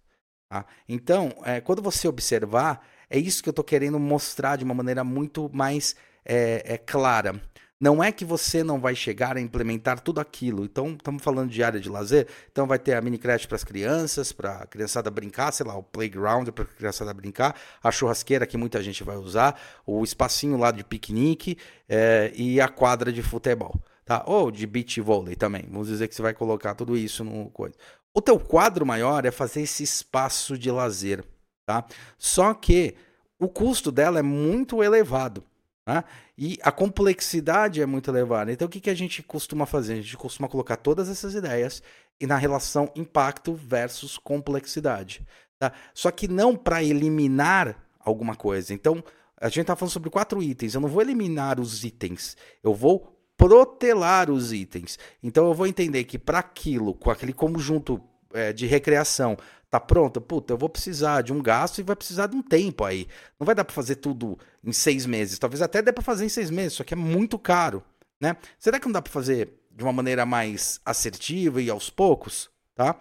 Tá? 0.49 0.65
Então, 0.89 1.33
é, 1.45 1.61
quando 1.61 1.81
você 1.81 2.09
observar, 2.09 2.85
é 3.09 3.19
isso 3.19 3.43
que 3.43 3.49
eu 3.49 3.53
estou 3.53 3.65
querendo 3.65 3.99
mostrar 3.99 4.57
de 4.57 4.65
uma 4.65 4.75
maneira 4.75 5.05
muito 5.05 5.51
mais 5.53 5.95
é, 6.25 6.75
é, 6.75 6.79
clara. 6.79 7.41
Não 7.81 8.05
é 8.05 8.13
que 8.13 8.27
você 8.27 8.63
não 8.63 8.79
vai 8.79 8.95
chegar 8.95 9.39
a 9.39 9.41
implementar 9.41 10.01
tudo 10.01 10.21
aquilo. 10.21 10.65
Então, 10.65 10.89
estamos 10.89 11.23
falando 11.23 11.49
de 11.49 11.63
área 11.63 11.81
de 11.81 11.89
lazer. 11.89 12.29
Então, 12.53 12.67
vai 12.67 12.79
ter 12.79 12.93
a 12.93 13.01
mini 13.01 13.17
creche 13.17 13.49
para 13.49 13.57
as 13.57 13.65
crianças, 13.65 14.33
para 14.33 14.59
a 14.59 14.67
criançada 14.67 15.11
brincar, 15.11 15.51
sei 15.51 15.65
lá, 15.65 15.75
o 15.75 15.83
playground 15.83 16.51
para 16.51 16.65
a 16.65 16.67
criançada 16.67 17.15
brincar, 17.15 17.57
a 17.83 17.91
churrasqueira 17.91 18.47
que 18.47 18.59
muita 18.59 18.83
gente 18.83 19.03
vai 19.03 19.17
usar, 19.17 19.59
o 19.87 20.05
espacinho 20.05 20.59
lá 20.59 20.71
de 20.71 20.85
piquenique 20.85 21.57
é, 21.89 22.31
e 22.35 22.61
a 22.61 22.69
quadra 22.69 23.11
de 23.11 23.23
futebol. 23.23 23.75
Tá? 24.05 24.23
Ou 24.27 24.51
de 24.51 24.67
beach 24.67 25.01
volley 25.01 25.35
também. 25.35 25.65
Vamos 25.71 25.89
dizer 25.89 26.07
que 26.07 26.15
você 26.15 26.21
vai 26.21 26.35
colocar 26.35 26.75
tudo 26.75 26.99
isso 26.99 27.25
no 27.25 27.49
coisa. 27.49 27.75
O 28.13 28.21
teu 28.21 28.39
quadro 28.39 28.85
maior 28.85 29.25
é 29.25 29.31
fazer 29.31 29.63
esse 29.63 29.83
espaço 29.83 30.59
de 30.59 30.71
lazer. 30.71 31.25
Tá? 31.65 31.87
Só 32.19 32.53
que 32.53 32.95
o 33.39 33.49
custo 33.49 33.91
dela 33.91 34.19
é 34.19 34.23
muito 34.23 34.83
elevado. 34.83 35.43
Né? 35.91 36.05
E 36.39 36.59
a 36.63 36.71
complexidade 36.71 37.83
é 37.83 37.87
muito 37.87 38.11
elevada. 38.11 38.53
Então, 38.53 38.69
o 38.69 38.71
que, 38.71 38.81
que 38.81 38.91
a 38.91 38.95
gente 38.95 39.23
costuma 39.23 39.67
fazer? 39.67 39.95
A 39.95 39.97
gente 39.97 40.17
costuma 40.17 40.49
colocar 40.49 40.77
todas 40.77 41.09
essas 41.09 41.35
ideias 41.35 41.83
e 42.21 42.27
na 42.27 42.37
relação 42.37 42.93
impacto 42.95 43.55
versus 43.55 44.17
complexidade. 44.17 45.27
Tá? 45.59 45.73
Só 45.93 46.11
que 46.11 46.29
não 46.29 46.57
para 46.57 46.83
eliminar 46.83 47.77
alguma 47.99 48.37
coisa. 48.37 48.73
Então, 48.73 49.03
a 49.37 49.49
gente 49.49 49.63
está 49.63 49.75
falando 49.75 49.93
sobre 49.93 50.11
quatro 50.11 50.41
itens. 50.41 50.75
Eu 50.75 50.81
não 50.81 50.89
vou 50.89 51.03
eliminar 51.03 51.59
os 51.59 51.83
itens. 51.83 52.37
Eu 52.63 52.73
vou 52.73 53.17
protelar 53.37 54.31
os 54.31 54.53
itens. 54.53 54.99
Então, 55.23 55.49
eu 55.49 55.55
vou 55.55 55.67
entender 55.67 56.05
que 56.05 56.19
para 56.19 56.39
aquilo, 56.39 56.95
com 56.95 57.11
aquele 57.11 57.33
conjunto 57.33 58.01
é, 58.33 58.53
de 58.53 58.67
recreação, 58.67 59.37
tá 59.71 59.79
pronta, 59.79 60.21
puta, 60.21 60.53
eu 60.53 60.59
vou 60.59 60.69
precisar 60.69 61.23
de 61.23 61.33
um 61.33 61.41
gasto 61.41 61.79
e 61.79 61.83
vai 61.83 61.95
precisar 61.95 62.27
de 62.27 62.37
um 62.37 62.43
tempo 62.43 62.85
aí. 62.85 63.07
Não 63.39 63.45
vai 63.45 63.55
dar 63.55 63.65
para 63.65 63.75
fazer 63.75 63.97
tudo 63.97 64.39
em 64.65 64.73
seis 64.73 65.07
meses. 65.07 65.39
Talvez 65.39 65.63
até 65.63 65.81
dê 65.81 65.93
para 65.93 66.03
fazer 66.03 66.25
em 66.25 66.29
seis 66.29 66.51
meses, 66.51 66.75
só 66.75 66.85
que 66.85 66.95
é 66.95 66.97
muito 66.97 67.39
caro, 67.39 67.83
né? 68.21 68.37
Será 68.59 68.81
que 68.81 68.87
não 68.87 68.93
dá 68.93 69.01
para 69.01 69.13
fazer 69.13 69.53
de 69.71 69.85
uma 69.85 69.93
maneira 69.93 70.27
mais 70.27 70.81
assertiva 70.85 71.63
e 71.63 71.71
aos 71.71 71.89
poucos, 71.89 72.51
tá? 72.75 72.97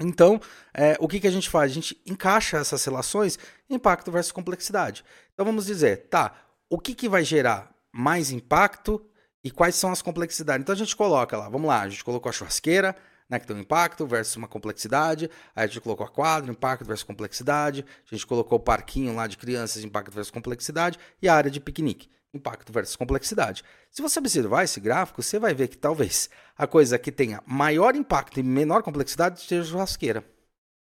Então, 0.00 0.40
é, 0.72 0.96
o 0.98 1.06
que, 1.06 1.20
que 1.20 1.26
a 1.26 1.30
gente 1.30 1.50
faz? 1.50 1.70
A 1.70 1.74
gente 1.74 2.00
encaixa 2.06 2.56
essas 2.56 2.82
relações 2.84 3.38
impacto 3.68 4.10
versus 4.10 4.32
complexidade. 4.32 5.04
Então 5.34 5.44
vamos 5.44 5.66
dizer, 5.66 6.08
tá, 6.08 6.34
o 6.70 6.78
que, 6.78 6.94
que 6.94 7.08
vai 7.08 7.24
gerar 7.24 7.74
mais 7.92 8.30
impacto 8.30 9.04
e 9.44 9.50
quais 9.50 9.74
são 9.74 9.92
as 9.92 10.00
complexidades? 10.00 10.62
Então 10.62 10.74
a 10.74 10.78
gente 10.78 10.96
coloca 10.96 11.36
lá, 11.36 11.48
vamos 11.48 11.68
lá, 11.68 11.82
a 11.82 11.88
gente 11.88 12.04
colocou 12.04 12.30
a 12.30 12.32
churrasqueira, 12.32 12.96
né, 13.32 13.40
que 13.40 13.46
tem 13.46 13.56
um 13.56 13.60
impacto 13.60 14.06
versus 14.06 14.36
uma 14.36 14.46
complexidade. 14.46 15.30
Aí 15.56 15.64
a 15.64 15.66
gente 15.66 15.80
colocou 15.80 16.04
a 16.04 16.08
quadra, 16.10 16.50
impacto 16.50 16.84
versus 16.84 17.02
complexidade. 17.02 17.82
A 18.10 18.14
gente 18.14 18.26
colocou 18.26 18.58
o 18.58 18.62
parquinho 18.62 19.14
lá 19.14 19.26
de 19.26 19.38
crianças, 19.38 19.82
impacto 19.82 20.12
versus 20.12 20.30
complexidade. 20.30 20.98
E 21.20 21.28
a 21.28 21.34
área 21.34 21.50
de 21.50 21.58
piquenique, 21.58 22.10
impacto 22.34 22.70
versus 22.70 22.94
complexidade. 22.94 23.64
Se 23.90 24.02
você 24.02 24.18
observar 24.18 24.64
esse 24.64 24.78
gráfico, 24.78 25.22
você 25.22 25.38
vai 25.38 25.54
ver 25.54 25.68
que 25.68 25.78
talvez 25.78 26.28
a 26.54 26.66
coisa 26.66 26.98
que 26.98 27.10
tenha 27.10 27.42
maior 27.46 27.96
impacto 27.96 28.38
e 28.38 28.42
menor 28.42 28.82
complexidade 28.82 29.40
seja 29.40 29.62
a 29.62 29.64
churrasqueira. 29.64 30.22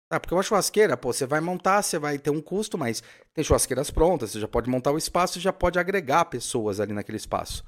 Ah, 0.08 0.20
porque 0.20 0.32
uma 0.32 0.42
churrasqueira, 0.42 0.96
pô, 0.96 1.12
você 1.12 1.26
vai 1.26 1.40
montar, 1.40 1.82
você 1.82 1.98
vai 1.98 2.18
ter 2.18 2.30
um 2.30 2.40
custo, 2.40 2.78
mas 2.78 3.02
tem 3.34 3.44
churrasqueiras 3.44 3.90
prontas, 3.90 4.30
você 4.30 4.40
já 4.40 4.48
pode 4.48 4.70
montar 4.70 4.92
o 4.92 4.96
espaço 4.96 5.38
e 5.38 5.40
já 5.40 5.52
pode 5.52 5.78
agregar 5.78 6.24
pessoas 6.26 6.78
ali 6.78 6.92
naquele 6.92 7.18
espaço. 7.18 7.64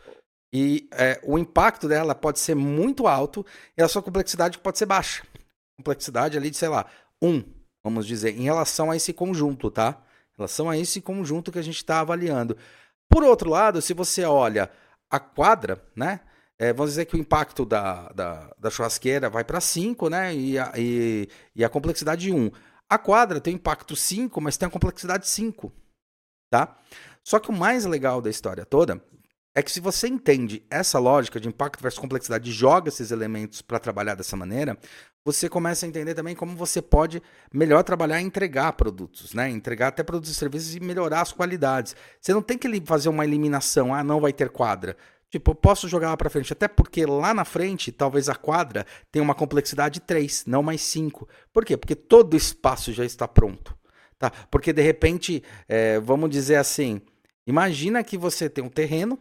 E 0.52 0.88
é, 0.92 1.20
o 1.22 1.38
impacto 1.38 1.86
dela 1.86 2.14
pode 2.14 2.40
ser 2.40 2.54
muito 2.54 3.06
alto 3.06 3.46
e 3.76 3.82
a 3.82 3.88
sua 3.88 4.02
complexidade 4.02 4.58
pode 4.58 4.78
ser 4.78 4.86
baixa. 4.86 5.22
Complexidade 5.76 6.36
ali 6.36 6.50
de, 6.50 6.56
sei 6.56 6.68
lá, 6.68 6.86
1, 7.22 7.28
um, 7.28 7.44
vamos 7.82 8.06
dizer, 8.06 8.36
em 8.36 8.42
relação 8.42 8.90
a 8.90 8.96
esse 8.96 9.12
conjunto, 9.12 9.70
tá? 9.70 10.02
Em 10.34 10.38
relação 10.38 10.68
a 10.68 10.76
esse 10.76 11.00
conjunto 11.00 11.52
que 11.52 11.58
a 11.58 11.62
gente 11.62 11.76
está 11.76 12.00
avaliando. 12.00 12.56
Por 13.08 13.22
outro 13.22 13.48
lado, 13.48 13.80
se 13.80 13.94
você 13.94 14.24
olha 14.24 14.70
a 15.08 15.20
quadra, 15.20 15.82
né? 15.94 16.20
É, 16.58 16.72
vamos 16.74 16.92
dizer 16.92 17.06
que 17.06 17.16
o 17.16 17.18
impacto 17.18 17.64
da, 17.64 18.08
da, 18.10 18.54
da 18.58 18.70
churrasqueira 18.70 19.30
vai 19.30 19.42
para 19.44 19.60
5, 19.60 20.10
né? 20.10 20.34
E 20.34 20.58
a, 20.58 20.72
e, 20.76 21.28
e 21.54 21.64
a 21.64 21.68
complexidade 21.68 22.30
1. 22.30 22.36
Um. 22.36 22.50
A 22.88 22.98
quadra 22.98 23.40
tem 23.40 23.54
impacto 23.54 23.96
5, 23.96 24.40
mas 24.40 24.56
tem 24.56 24.66
a 24.66 24.70
complexidade 24.70 25.26
5. 25.26 25.72
tá? 26.50 26.76
Só 27.24 27.38
que 27.38 27.50
o 27.50 27.52
mais 27.52 27.84
legal 27.84 28.20
da 28.20 28.28
história 28.28 28.66
toda 28.66 29.00
é 29.54 29.62
que 29.62 29.70
se 29.70 29.80
você 29.80 30.06
entende 30.06 30.64
essa 30.70 30.98
lógica 30.98 31.40
de 31.40 31.48
impacto 31.48 31.82
versus 31.82 31.98
complexidade, 31.98 32.52
joga 32.52 32.88
esses 32.88 33.10
elementos 33.10 33.60
para 33.62 33.78
trabalhar 33.78 34.14
dessa 34.14 34.36
maneira, 34.36 34.78
você 35.24 35.48
começa 35.48 35.84
a 35.84 35.88
entender 35.88 36.14
também 36.14 36.34
como 36.34 36.56
você 36.56 36.80
pode 36.80 37.22
melhor 37.52 37.82
trabalhar 37.82 38.20
e 38.20 38.24
entregar 38.24 38.72
produtos, 38.72 39.34
né? 39.34 39.50
Entregar 39.50 39.88
até 39.88 40.02
produtos 40.02 40.30
e 40.30 40.34
serviços 40.34 40.74
e 40.74 40.80
melhorar 40.80 41.20
as 41.20 41.32
qualidades. 41.32 41.94
Você 42.20 42.32
não 42.32 42.42
tem 42.42 42.56
que 42.56 42.80
fazer 42.86 43.08
uma 43.08 43.24
eliminação, 43.24 43.94
ah, 43.94 44.02
não 44.02 44.20
vai 44.20 44.32
ter 44.32 44.48
quadra. 44.48 44.96
Tipo, 45.28 45.52
eu 45.52 45.54
posso 45.54 45.88
jogar 45.88 46.08
lá 46.08 46.16
para 46.16 46.30
frente, 46.30 46.52
até 46.52 46.66
porque 46.66 47.06
lá 47.06 47.32
na 47.32 47.44
frente, 47.44 47.92
talvez 47.92 48.28
a 48.28 48.34
quadra 48.34 48.84
tenha 49.12 49.22
uma 49.22 49.34
complexidade 49.34 50.00
3, 50.00 50.44
não 50.46 50.62
mais 50.62 50.80
5. 50.82 51.28
Por 51.52 51.64
quê? 51.64 51.76
Porque 51.76 51.94
todo 51.94 52.34
o 52.34 52.36
espaço 52.36 52.92
já 52.92 53.04
está 53.04 53.28
pronto. 53.28 53.76
Tá? 54.18 54.30
Porque 54.50 54.72
de 54.72 54.82
repente, 54.82 55.42
é, 55.68 56.00
vamos 56.00 56.30
dizer 56.30 56.56
assim, 56.56 57.00
imagina 57.46 58.02
que 58.02 58.18
você 58.18 58.50
tem 58.50 58.64
um 58.64 58.68
terreno, 58.68 59.18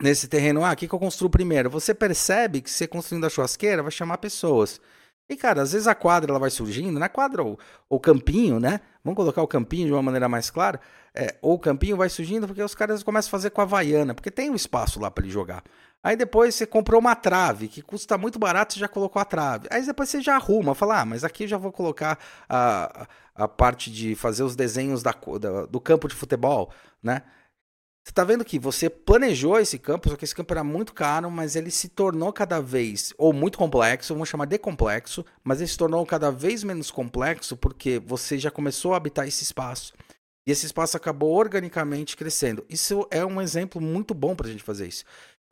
nesse 0.00 0.28
terreno, 0.28 0.64
ah, 0.64 0.72
o 0.72 0.76
que, 0.76 0.88
que 0.88 0.94
eu 0.94 0.98
construo 0.98 1.30
primeiro? 1.30 1.70
Você 1.70 1.94
percebe 1.94 2.60
que 2.60 2.70
você 2.70 2.86
construindo 2.86 3.24
a 3.26 3.30
churrasqueira 3.30 3.82
vai 3.82 3.92
chamar 3.92 4.18
pessoas. 4.18 4.80
E, 5.28 5.36
cara, 5.36 5.62
às 5.62 5.72
vezes 5.72 5.86
a 5.86 5.94
quadra 5.94 6.30
ela 6.30 6.38
vai 6.38 6.50
surgindo, 6.50 6.98
na 6.98 7.08
quadra 7.08 7.42
ou 7.42 7.58
o 7.88 7.98
campinho, 7.98 8.60
né? 8.60 8.80
Vamos 9.02 9.16
colocar 9.16 9.42
o 9.42 9.48
campinho 9.48 9.86
de 9.86 9.92
uma 9.92 10.02
maneira 10.02 10.28
mais 10.28 10.50
clara. 10.50 10.80
É, 11.14 11.36
ou 11.40 11.54
o 11.54 11.58
campinho 11.58 11.96
vai 11.96 12.08
surgindo 12.08 12.46
porque 12.46 12.62
os 12.62 12.74
caras 12.74 13.02
começam 13.02 13.28
a 13.28 13.30
fazer 13.30 13.50
com 13.50 13.60
a 13.60 13.64
Havaiana, 13.64 14.14
porque 14.14 14.30
tem 14.30 14.50
um 14.50 14.54
espaço 14.54 15.00
lá 15.00 15.10
para 15.10 15.24
ele 15.24 15.32
jogar. 15.32 15.62
Aí 16.02 16.16
depois 16.16 16.54
você 16.54 16.66
comprou 16.66 17.00
uma 17.00 17.14
trave, 17.14 17.68
que 17.68 17.80
custa 17.80 18.18
muito 18.18 18.38
barato, 18.38 18.74
você 18.74 18.80
já 18.80 18.88
colocou 18.88 19.22
a 19.22 19.24
trave. 19.24 19.66
Aí 19.70 19.86
depois 19.86 20.10
você 20.10 20.20
já 20.20 20.36
arruma, 20.36 20.74
fala, 20.74 21.00
ah, 21.00 21.04
mas 21.06 21.24
aqui 21.24 21.44
eu 21.44 21.48
já 21.48 21.56
vou 21.56 21.72
colocar 21.72 22.18
a, 22.46 23.06
a 23.34 23.48
parte 23.48 23.90
de 23.90 24.14
fazer 24.14 24.42
os 24.42 24.54
desenhos 24.54 25.02
da, 25.02 25.14
da, 25.40 25.64
do 25.64 25.80
campo 25.80 26.06
de 26.06 26.14
futebol, 26.14 26.70
né? 27.02 27.22
Você 28.04 28.10
está 28.10 28.22
vendo 28.22 28.44
que 28.44 28.58
você 28.58 28.90
planejou 28.90 29.58
esse 29.58 29.78
campo, 29.78 30.10
só 30.10 30.16
que 30.16 30.26
esse 30.26 30.34
campo 30.34 30.52
era 30.52 30.62
muito 30.62 30.92
caro, 30.92 31.30
mas 31.30 31.56
ele 31.56 31.70
se 31.70 31.88
tornou 31.88 32.30
cada 32.34 32.60
vez, 32.60 33.14
ou 33.16 33.32
muito 33.32 33.56
complexo, 33.56 34.12
vamos 34.12 34.28
chamar 34.28 34.44
de 34.44 34.58
complexo, 34.58 35.24
mas 35.42 35.58
ele 35.58 35.68
se 35.68 35.78
tornou 35.78 36.04
cada 36.04 36.30
vez 36.30 36.62
menos 36.62 36.90
complexo 36.90 37.56
porque 37.56 37.98
você 37.98 38.38
já 38.38 38.50
começou 38.50 38.92
a 38.92 38.98
habitar 38.98 39.26
esse 39.26 39.42
espaço. 39.42 39.94
E 40.46 40.52
esse 40.52 40.66
espaço 40.66 40.98
acabou 40.98 41.34
organicamente 41.34 42.14
crescendo. 42.14 42.66
Isso 42.68 43.08
é 43.10 43.24
um 43.24 43.40
exemplo 43.40 43.80
muito 43.80 44.12
bom 44.12 44.36
para 44.36 44.48
a 44.48 44.50
gente 44.50 44.62
fazer 44.62 44.86
isso. 44.86 45.04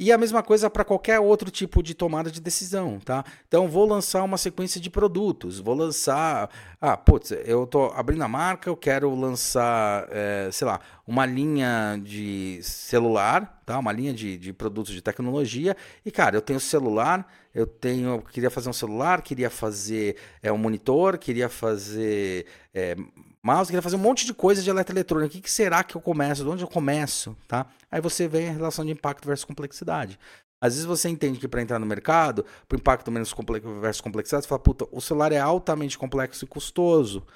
E 0.03 0.11
a 0.11 0.19
mesma 0.19 0.43
coisa 0.43 0.69
para 0.69 0.85
qualquer 0.85 1.21
outro 1.21 1.49
tipo 1.49 1.81
de 1.81 1.95
tomada 1.95 2.29
de 2.29 2.41
decisão, 2.41 2.99
tá? 2.99 3.25
Então, 3.47 3.69
vou 3.69 3.87
lançar 3.87 4.25
uma 4.25 4.37
sequência 4.37 4.81
de 4.81 4.91
produtos, 4.91 5.61
vou 5.61 5.77
lançar. 5.77 6.51
Ah, 6.81 6.97
putz, 6.97 7.31
eu 7.31 7.69
tô 7.69 7.85
abrindo 7.95 8.25
a 8.25 8.27
marca, 8.27 8.69
eu 8.69 8.77
quero 8.77 9.15
lançar, 9.15 10.09
é, 10.11 10.49
sei 10.51 10.67
lá, 10.67 10.81
uma 11.07 11.25
linha 11.25 12.01
de 12.03 12.59
celular, 12.65 13.63
tá? 13.65 13.79
Uma 13.79 13.93
linha 13.93 14.13
de, 14.13 14.37
de 14.37 14.53
produtos 14.53 14.93
de 14.93 15.01
tecnologia. 15.01 15.77
E, 16.05 16.11
cara, 16.11 16.37
eu 16.37 16.43
tenho 16.43 16.59
celular, 16.59 17.25
eu 17.55 17.65
tenho. 17.65 18.09
Eu 18.09 18.23
queria 18.23 18.51
fazer 18.51 18.69
um 18.71 18.73
celular, 18.73 19.23
queria 19.23 19.51
fazer 19.51 20.17
é, 20.43 20.51
um 20.51 20.59
monitor, 20.59 21.17
queria 21.17 21.49
fazer. 21.49 22.47
É, 22.75 22.97
mouse, 23.43 23.69
queria 23.69 23.83
fazer 23.83 23.97
um 23.97 24.01
monte 24.01 24.25
de 24.25 24.33
coisa 24.33 24.63
de 24.63 24.71
eletroeletrônica. 24.71 25.37
O 25.37 25.41
que, 25.43 25.51
será 25.51 25.83
que 25.83 25.97
eu 25.97 26.01
começo? 26.01 26.45
De 26.45 26.49
onde 26.49 26.63
eu 26.63 26.69
começo? 26.69 27.37
Tá? 27.49 27.67
Aí 27.91 28.01
você 28.01 28.29
vê 28.29 28.49
a 28.49 28.53
relação 28.53 28.85
de 28.85 28.93
impacto 28.93 29.27
versus 29.27 29.45
complexidade. 29.45 30.19
Às 30.61 30.75
vezes 30.75 30.87
você 30.87 31.09
entende 31.09 31.41
que 31.41 31.49
para 31.49 31.61
entrar 31.61 31.81
no 31.81 31.87
mercado, 31.87 32.47
para 32.69 32.79
impacto 32.79 33.11
menos 33.11 33.33
complexo 33.33 33.81
versus 33.81 34.01
complexidade, 34.01 34.45
você 34.45 34.49
fala, 34.49 34.61
puta, 34.61 34.87
o 34.93 35.01
celular 35.01 35.33
é 35.33 35.39
altamente 35.39 35.99
complexo 35.99 36.45
e 36.45 36.49
custoso. 36.49 37.27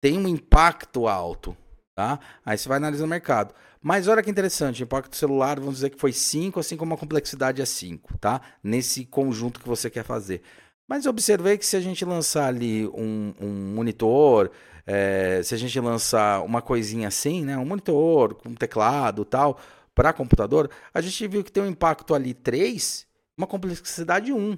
Tem 0.00 0.16
um 0.16 0.28
impacto 0.28 1.08
alto. 1.08 1.56
Tá? 1.96 2.20
Aí 2.44 2.56
você 2.58 2.68
vai 2.68 2.76
analisar 2.76 3.04
o 3.04 3.08
mercado. 3.08 3.54
Mas 3.82 4.06
olha 4.06 4.22
que 4.22 4.30
interessante, 4.30 4.82
o 4.82 4.84
impacto 4.84 5.16
celular, 5.16 5.58
vamos 5.58 5.76
dizer 5.76 5.90
que 5.90 5.98
foi 5.98 6.12
5, 6.12 6.60
assim 6.60 6.76
como 6.76 6.92
a 6.92 6.98
complexidade 6.98 7.62
é 7.62 7.64
5, 7.64 8.18
tá? 8.18 8.40
Nesse 8.62 9.04
conjunto 9.06 9.60
que 9.60 9.68
você 9.68 9.88
quer 9.88 10.04
fazer. 10.04 10.42
Mas 10.88 11.06
observei 11.06 11.58
que 11.58 11.66
se 11.66 11.76
a 11.76 11.80
gente 11.80 12.04
lançar 12.04 12.46
ali 12.46 12.86
um, 12.88 13.34
um 13.40 13.74
monitor, 13.74 14.50
é, 14.86 15.42
se 15.42 15.54
a 15.54 15.58
gente 15.58 15.78
lançar 15.80 16.42
uma 16.42 16.62
coisinha 16.62 17.08
assim, 17.08 17.44
né, 17.44 17.58
um 17.58 17.64
monitor 17.64 18.34
com 18.34 18.54
teclado 18.54 19.24
tal, 19.24 19.58
para 19.94 20.12
computador, 20.12 20.70
a 20.92 21.00
gente 21.00 21.26
viu 21.26 21.42
que 21.42 21.50
tem 21.50 21.62
um 21.62 21.66
impacto 21.66 22.14
ali 22.14 22.34
3, 22.34 23.06
uma 23.36 23.46
complexidade 23.46 24.32
1. 24.32 24.56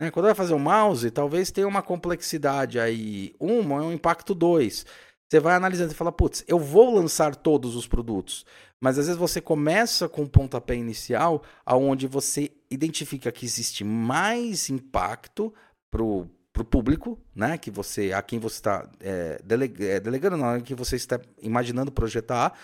Né? 0.00 0.10
Quando 0.10 0.26
vai 0.26 0.34
fazer 0.34 0.52
o 0.52 0.58
mouse, 0.58 1.10
talvez 1.10 1.50
tenha 1.50 1.66
uma 1.66 1.82
complexidade 1.82 2.78
aí 2.78 3.34
1, 3.40 3.72
um 3.72 3.92
impacto 3.92 4.34
2. 4.34 4.84
Você 5.28 5.40
vai 5.40 5.54
analisando 5.54 5.92
e 5.92 5.94
fala, 5.94 6.10
putz, 6.10 6.42
eu 6.48 6.58
vou 6.58 6.94
lançar 6.94 7.36
todos 7.36 7.76
os 7.76 7.86
produtos. 7.86 8.46
Mas 8.80 8.98
às 8.98 9.06
vezes 9.06 9.18
você 9.18 9.40
começa 9.40 10.08
com 10.08 10.22
um 10.22 10.26
pontapé 10.26 10.74
inicial, 10.74 11.42
aonde 11.66 12.06
você 12.06 12.50
identifica 12.70 13.30
que 13.30 13.44
existe 13.44 13.84
mais 13.84 14.70
impacto 14.70 15.52
para 15.90 16.02
o 16.02 16.28
para 16.58 16.62
o 16.62 16.64
público, 16.64 17.16
né, 17.36 17.56
que 17.56 17.70
você, 17.70 18.12
a 18.12 18.20
quem 18.20 18.40
você 18.40 18.56
está 18.56 18.90
é, 18.98 19.40
deleg, 19.44 19.80
é, 19.80 20.00
delegando, 20.00 20.36
não, 20.36 20.60
que 20.60 20.74
você 20.74 20.96
está 20.96 21.20
imaginando 21.40 21.92
projetar, 21.92 22.58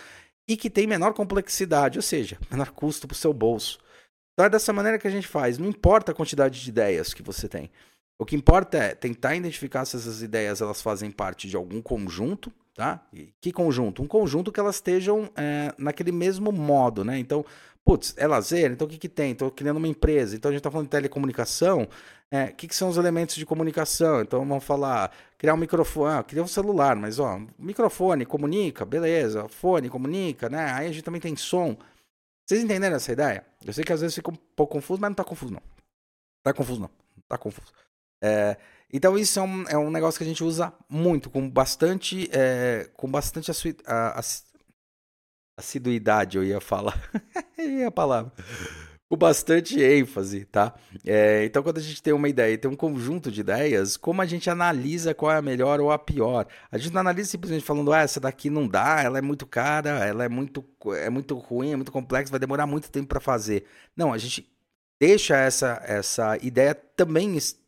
e 0.49 0.57
que 0.57 0.69
tem 0.69 0.85
menor 0.85 1.15
complexidade, 1.15 1.97
ou 1.97 2.03
seja, 2.03 2.37
menor 2.51 2.71
custo 2.73 3.07
para 3.07 3.15
o 3.15 3.19
seu 3.19 3.33
bolso. 3.33 3.79
Então 4.33 4.47
é 4.47 4.51
dessa 4.51 4.73
maneira 4.73 4.99
que 4.99 5.07
a 5.07 5.11
gente 5.11 5.29
faz. 5.29 5.59
Não 5.59 5.69
importa 5.69 6.11
a 6.11 6.15
quantidade 6.15 6.61
de 6.61 6.69
ideias 6.69 7.15
que 7.15 7.23
você 7.23 7.49
tem. 7.49 7.71
O 8.19 8.25
que 8.25 8.37
importa 8.37 8.79
é 8.79 8.95
tentar 8.95 9.35
identificar 9.35 9.85
se 9.85 9.97
essas 9.97 10.23
ideias 10.23 10.61
elas 10.61 10.81
fazem 10.81 11.11
parte 11.11 11.49
de 11.49 11.57
algum 11.57 11.83
conjunto, 11.83 12.53
tá? 12.75 13.05
E 13.13 13.33
que 13.41 13.53
conjunto? 13.53 14.03
Um 14.03 14.07
conjunto 14.07 14.53
que 14.53 14.61
elas 14.61 14.77
estejam 14.77 15.31
é, 15.37 15.75
naquele 15.77 16.13
mesmo 16.13 16.53
modo, 16.53 17.05
né? 17.05 17.19
Então, 17.19 17.45
putz, 17.85 18.15
é 18.17 18.27
lazer, 18.27 18.71
então 18.71 18.87
o 18.87 18.91
que, 18.91 18.99
que 18.99 19.09
tem? 19.09 19.33
Estou 19.33 19.51
criando 19.51 19.79
uma 19.79 19.89
empresa, 19.89 20.37
então 20.37 20.49
a 20.49 20.53
gente 20.53 20.61
está 20.61 20.71
falando 20.71 20.87
de 20.87 20.91
telecomunicação, 20.91 21.89
é, 22.31 22.47
o 22.47 22.55
que, 22.55 22.67
que, 22.69 22.75
são 22.75 22.89
os 22.89 22.97
elementos 22.97 23.37
de 23.37 23.45
comunicação? 23.45 24.21
Então 24.23 24.45
vamos 24.45 24.65
falar, 24.65 25.13
criar 25.37 25.55
um 25.55 25.59
microfone, 25.59 26.15
ah, 26.19 26.23
criar 26.23 26.43
um 26.43 26.49
celular, 26.49 26.97
mas 26.97 27.19
ó, 27.19 27.41
microfone 27.59 28.25
comunica, 28.25 28.85
beleza, 28.85 29.49
fone 29.49 29.89
comunica, 29.89 30.49
né? 30.49 30.73
Aí 30.73 30.89
a 30.89 30.93
gente 30.93 31.05
também 31.05 31.21
tem 31.21 31.37
som. 31.37 31.77
Vocês 32.47 32.63
entenderam 32.63 32.97
essa 32.97 33.13
ideia? 33.13 33.45
Eu 33.65 33.73
sei 33.73 33.85
que 33.85 33.93
às 33.93 34.01
vezes 34.01 34.15
fica 34.15 34.31
um 34.31 34.37
pouco 34.57 34.73
confuso, 34.75 35.01
mas 35.01 35.09
não 35.09 35.13
está 35.13 35.25
confuso 35.25 35.53
não. 35.53 35.63
Tá 36.43 36.53
confuso 36.53 36.81
não, 36.81 36.91
tá 37.29 37.39
confuso. 37.39 37.73
É, 38.25 38.57
então 38.91 39.19
isso 39.19 39.39
é 39.39 39.43
um, 39.43 39.65
é 39.69 39.77
um 39.77 39.91
negócio 39.91 40.17
que 40.19 40.25
a 40.25 40.27
gente 40.27 40.43
usa 40.43 40.73
muito, 40.89 41.29
com 41.29 41.49
bastante, 41.51 42.29
é, 42.33 42.89
com 42.97 43.11
bastante 43.11 43.51
assiduidade, 45.57 46.39
eu 46.39 46.45
ia 46.45 46.61
falar, 46.61 46.99
a 47.87 47.91
palavra 47.91 48.33
com 49.09 49.17
bastante 49.17 49.81
ênfase, 49.81 50.45
tá? 50.47 50.75
É, 51.05 51.45
então, 51.45 51.63
quando 51.63 51.79
a 51.79 51.81
gente 51.81 52.03
tem 52.03 52.13
uma 52.13 52.29
ideia, 52.29 52.57
tem 52.59 52.71
um 52.71 52.77
conjunto 52.77 53.31
de 53.31 53.43
ideias, 53.43 53.97
como 53.97 54.21
a 54.23 54.27
gente 54.27 54.51
analisa 54.51 55.15
qual 55.15 55.31
é 55.31 55.37
a 55.37 55.43
melhor 55.43 55.81
ou 55.81 55.91
a 55.93 55.99
pior? 55.99 56.47
A 56.71 56.79
gente 56.79 56.93
não 56.93 57.01
analisa 57.01 57.31
simplesmente 57.31 57.65
falando, 57.65 57.93
ah, 57.93 58.01
essa 58.01 58.19
daqui 58.19 58.51
não 58.51 58.67
dá, 58.67 59.03
ela 59.03 59.19
é 59.19 59.23
muito 59.23 59.47
cara, 59.47 60.05
ela 60.05 60.25
é 60.25 60.29
muito, 60.29 60.65
é 60.97 61.11
muito 61.11 61.37
ruim, 61.37 61.73
é 61.73 61.77
muito 61.77 61.93
complexa, 61.93 62.31
vai 62.31 62.41
demorar 62.41 62.67
muito 62.67 62.91
tempo 62.91 63.09
para 63.09 63.21
fazer. 63.21 63.65
Não, 63.97 64.13
a 64.13 64.19
gente 64.19 64.49
deixa 65.01 65.37
essa, 65.37 65.81
essa 65.87 66.37
ideia 66.39 66.75
também 66.75 67.37
estar 67.37 67.64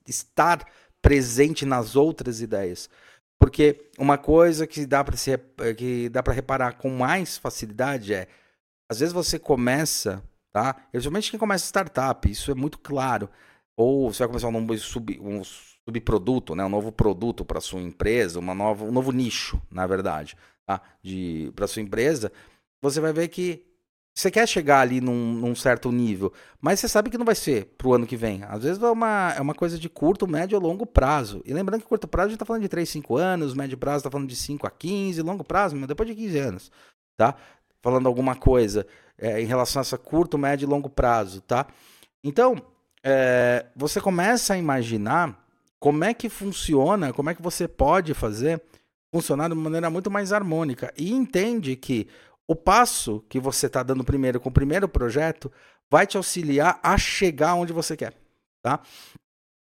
presente 1.02 1.64
nas 1.64 1.96
outras 1.96 2.40
ideias. 2.40 2.88
Porque 3.38 3.90
uma 3.98 4.16
coisa 4.16 4.66
que 4.66 4.86
dá 4.86 5.04
para 5.04 5.16
se 5.16 5.38
que 5.76 6.08
dá 6.08 6.22
para 6.22 6.32
reparar 6.32 6.72
com 6.78 6.90
mais 6.90 7.36
facilidade 7.36 8.14
é 8.14 8.28
às 8.90 9.00
vezes 9.00 9.12
você 9.12 9.38
começa 9.38 10.22
tá? 10.56 10.72
Principalmente 10.90 11.30
quem 11.30 11.38
começa 11.38 11.66
startup, 11.66 12.30
isso 12.30 12.50
é 12.50 12.54
muito 12.54 12.78
claro. 12.78 13.28
Ou 13.76 14.10
você 14.10 14.20
vai 14.20 14.28
começar 14.28 14.48
um 14.48 14.52
novo 14.52 14.78
sub, 14.78 15.20
um 15.20 15.44
subproduto, 15.44 16.54
né? 16.54 16.64
um 16.64 16.70
novo 16.70 16.90
produto 16.90 17.44
para 17.44 17.60
sua 17.60 17.82
empresa, 17.82 18.38
uma 18.38 18.54
nova, 18.54 18.82
um 18.82 18.90
novo 18.90 19.12
nicho, 19.12 19.60
na 19.70 19.86
verdade, 19.86 20.34
tá? 20.64 20.80
Para 21.54 21.66
sua 21.66 21.82
empresa, 21.82 22.32
você 22.80 23.02
vai 23.02 23.12
ver 23.12 23.28
que 23.28 23.65
você 24.16 24.31
quer 24.31 24.48
chegar 24.48 24.81
ali 24.81 24.98
num, 24.98 25.35
num, 25.35 25.55
certo 25.55 25.92
nível, 25.92 26.33
mas 26.59 26.81
você 26.81 26.88
sabe 26.88 27.11
que 27.11 27.18
não 27.18 27.24
vai 27.26 27.35
ser 27.35 27.66
para 27.76 27.87
o 27.87 27.92
ano 27.92 28.07
que 28.07 28.16
vem. 28.16 28.42
Às 28.44 28.62
vezes 28.62 28.83
é 28.83 28.90
uma, 28.90 29.35
é 29.37 29.40
uma 29.42 29.55
coisa 29.55 29.79
de 29.79 29.90
curto, 29.90 30.26
médio 30.26 30.57
ou 30.57 30.64
longo 30.64 30.87
prazo. 30.87 31.42
E 31.44 31.52
lembrando 31.52 31.83
que 31.83 31.87
curto 31.87 32.09
prazo 32.09 32.29
a 32.29 32.31
gente 32.31 32.37
está 32.37 32.46
falando 32.46 32.62
de 32.62 32.68
3, 32.68 32.88
5 32.88 33.14
anos, 33.14 33.52
médio 33.52 33.76
prazo 33.76 33.98
está 33.98 34.11
falando 34.11 34.26
de 34.26 34.35
5 34.35 34.66
a 34.66 34.70
15, 34.70 35.20
longo 35.20 35.44
prazo, 35.44 35.76
mas 35.76 35.87
depois 35.87 36.09
de 36.09 36.14
15 36.14 36.38
anos. 36.38 36.72
Tá? 37.14 37.35
Falando 37.83 38.07
alguma 38.07 38.35
coisa 38.35 38.87
é, 39.18 39.42
em 39.42 39.44
relação 39.44 39.81
a 39.81 39.83
essa 39.83 39.98
curto, 39.98 40.38
médio 40.38 40.64
e 40.64 40.68
longo 40.68 40.88
prazo, 40.88 41.42
tá? 41.42 41.66
Então, 42.24 42.57
é, 43.05 43.66
você 43.76 44.00
começa 44.00 44.55
a 44.55 44.59
imaginar 44.59 45.46
como 45.79 46.05
é 46.05 46.14
que 46.14 46.31
funciona, 46.31 47.12
como 47.12 47.29
é 47.29 47.35
que 47.35 47.42
você 47.42 47.68
pode 47.68 48.14
fazer 48.14 48.62
funcionar 49.12 49.48
de 49.48 49.55
uma 49.55 49.64
maneira 49.64 49.90
muito 49.90 50.11
mais 50.11 50.33
harmônica 50.33 50.92
e 50.96 51.12
entende 51.12 51.76
que 51.76 52.09
o 52.48 52.54
passo 52.54 53.24
que 53.28 53.40
você 53.40 53.66
está 53.66 53.82
dando 53.82 54.04
primeiro 54.04 54.40
com 54.40 54.48
o 54.48 54.52
primeiro 54.52 54.88
projeto 54.88 55.50
vai 55.90 56.06
te 56.06 56.16
auxiliar 56.16 56.78
a 56.82 56.96
chegar 56.96 57.54
onde 57.54 57.72
você 57.72 57.96
quer, 57.96 58.14
tá? 58.62 58.80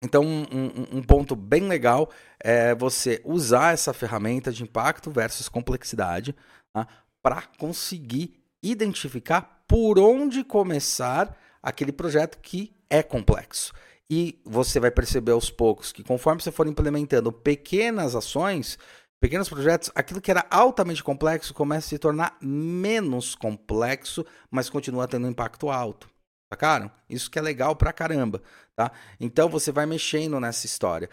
Então, 0.02 0.22
um, 0.22 0.98
um, 0.98 1.02
ponto 1.02 1.34
bem 1.34 1.66
legal 1.66 2.10
é 2.38 2.74
você 2.74 3.22
usar 3.24 3.72
essa 3.72 3.94
ferramenta 3.94 4.52
de 4.52 4.62
impacto 4.62 5.10
versus 5.10 5.48
complexidade 5.48 6.36
tá? 6.74 6.86
para 7.22 7.40
conseguir 7.58 8.38
identificar 8.62 9.64
por 9.66 9.98
onde 9.98 10.44
começar 10.44 11.34
aquele 11.62 11.90
projeto 11.90 12.38
que 12.38 12.76
é 12.90 13.02
complexo. 13.02 13.72
E 14.10 14.38
você 14.44 14.78
vai 14.78 14.90
perceber 14.90 15.32
aos 15.32 15.50
poucos 15.50 15.90
que 15.90 16.04
conforme 16.04 16.42
você 16.42 16.52
for 16.52 16.66
implementando 16.66 17.32
pequenas 17.32 18.14
ações, 18.14 18.78
pequenos 19.20 19.48
projetos, 19.48 19.90
aquilo 19.94 20.20
que 20.20 20.30
era 20.30 20.46
altamente 20.50 21.02
complexo 21.02 21.54
começa 21.54 21.86
a 21.86 21.90
se 21.90 21.98
tornar 21.98 22.36
menos 22.40 23.34
complexo, 23.34 24.24
mas 24.50 24.68
continua 24.68 25.08
tendo 25.08 25.26
um 25.26 25.30
impacto 25.30 25.70
alto. 25.70 26.08
Sacaram? 26.52 26.90
Isso 27.08 27.30
que 27.30 27.38
é 27.38 27.42
legal 27.42 27.74
pra 27.74 27.92
caramba, 27.92 28.42
tá? 28.76 28.92
Então 29.18 29.48
você 29.48 29.72
vai 29.72 29.86
mexendo 29.86 30.38
nessa 30.38 30.66
história. 30.66 31.08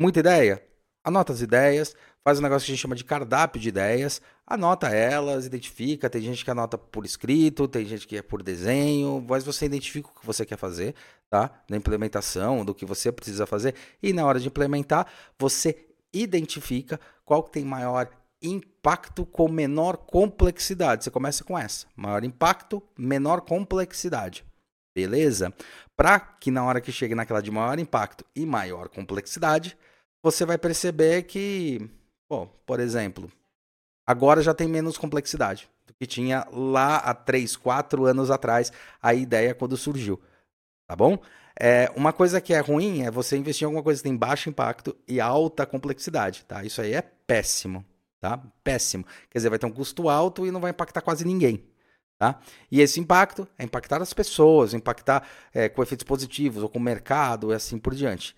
Muita 0.00 0.20
ideia? 0.20 0.62
Anota 1.04 1.32
as 1.32 1.40
ideias, 1.40 1.96
faz 2.24 2.38
um 2.38 2.42
negócio 2.42 2.66
que 2.66 2.72
a 2.72 2.74
gente 2.74 2.82
chama 2.82 2.94
de 2.94 3.04
cardápio 3.04 3.60
de 3.60 3.68
ideias, 3.68 4.22
anota 4.46 4.88
elas, 4.88 5.46
identifica. 5.46 6.08
Tem 6.08 6.22
gente 6.22 6.44
que 6.44 6.50
anota 6.50 6.78
por 6.78 7.04
escrito, 7.04 7.66
tem 7.66 7.84
gente 7.84 8.06
que 8.06 8.16
é 8.16 8.22
por 8.22 8.42
desenho, 8.42 9.24
mas 9.28 9.42
você 9.42 9.66
identifica 9.66 10.08
o 10.08 10.20
que 10.20 10.24
você 10.24 10.46
quer 10.46 10.56
fazer, 10.56 10.94
tá? 11.28 11.50
Na 11.68 11.76
implementação, 11.76 12.64
do 12.64 12.74
que 12.74 12.86
você 12.86 13.10
precisa 13.10 13.46
fazer, 13.46 13.74
e 14.00 14.12
na 14.12 14.24
hora 14.24 14.38
de 14.38 14.46
implementar, 14.46 15.06
você 15.36 15.88
identifica 16.12 17.00
qual 17.24 17.42
que 17.42 17.52
tem 17.52 17.64
maior 17.64 18.08
impacto 18.42 19.24
com 19.24 19.48
menor 19.48 19.96
complexidade. 19.96 21.04
Você 21.04 21.10
começa 21.10 21.44
com 21.44 21.58
essa: 21.58 21.86
maior 21.96 22.24
impacto, 22.24 22.82
menor 22.98 23.42
complexidade. 23.42 24.44
Beleza? 24.94 25.52
Para 25.96 26.20
que 26.20 26.50
na 26.50 26.64
hora 26.64 26.80
que 26.80 26.92
chegue 26.92 27.14
naquela 27.14 27.40
de 27.40 27.50
maior 27.50 27.78
impacto 27.78 28.24
e 28.36 28.44
maior 28.44 28.88
complexidade, 28.88 29.76
você 30.22 30.44
vai 30.44 30.58
perceber 30.58 31.22
que, 31.22 31.88
bom, 32.30 32.46
por 32.66 32.78
exemplo, 32.78 33.30
agora 34.06 34.42
já 34.42 34.52
tem 34.52 34.68
menos 34.68 34.98
complexidade 34.98 35.70
do 35.86 35.94
que 35.94 36.06
tinha 36.06 36.46
lá 36.52 36.96
há 36.96 37.14
3, 37.14 37.56
4 37.56 38.04
anos 38.04 38.30
atrás 38.30 38.70
a 39.00 39.14
ideia 39.14 39.54
quando 39.54 39.76
surgiu. 39.76 40.20
Tá 40.86 40.94
bom? 40.94 41.18
É, 41.58 41.90
uma 41.94 42.12
coisa 42.12 42.40
que 42.40 42.54
é 42.54 42.60
ruim 42.60 43.02
é 43.02 43.10
você 43.10 43.36
investir 43.36 43.64
em 43.64 43.66
alguma 43.66 43.82
coisa 43.82 44.00
que 44.00 44.08
tem 44.08 44.16
baixo 44.16 44.48
impacto 44.48 44.96
e 45.06 45.20
alta 45.20 45.66
complexidade, 45.66 46.44
tá? 46.46 46.64
Isso 46.64 46.80
aí 46.80 46.94
é 46.94 47.02
péssimo, 47.02 47.84
tá? 48.20 48.42
Péssimo. 48.64 49.04
Quer 49.30 49.38
dizer, 49.38 49.50
vai 49.50 49.58
ter 49.58 49.66
um 49.66 49.72
custo 49.72 50.08
alto 50.08 50.46
e 50.46 50.50
não 50.50 50.60
vai 50.60 50.70
impactar 50.70 51.02
quase 51.02 51.24
ninguém, 51.24 51.62
tá? 52.18 52.40
E 52.70 52.80
esse 52.80 53.00
impacto 53.00 53.46
é 53.58 53.64
impactar 53.64 54.00
as 54.00 54.12
pessoas, 54.12 54.74
impactar 54.74 55.28
é, 55.52 55.68
com 55.68 55.82
efeitos 55.82 56.04
positivos 56.04 56.62
ou 56.62 56.68
com 56.68 56.78
o 56.78 56.82
mercado 56.82 57.52
e 57.52 57.54
assim 57.54 57.78
por 57.78 57.94
diante. 57.94 58.34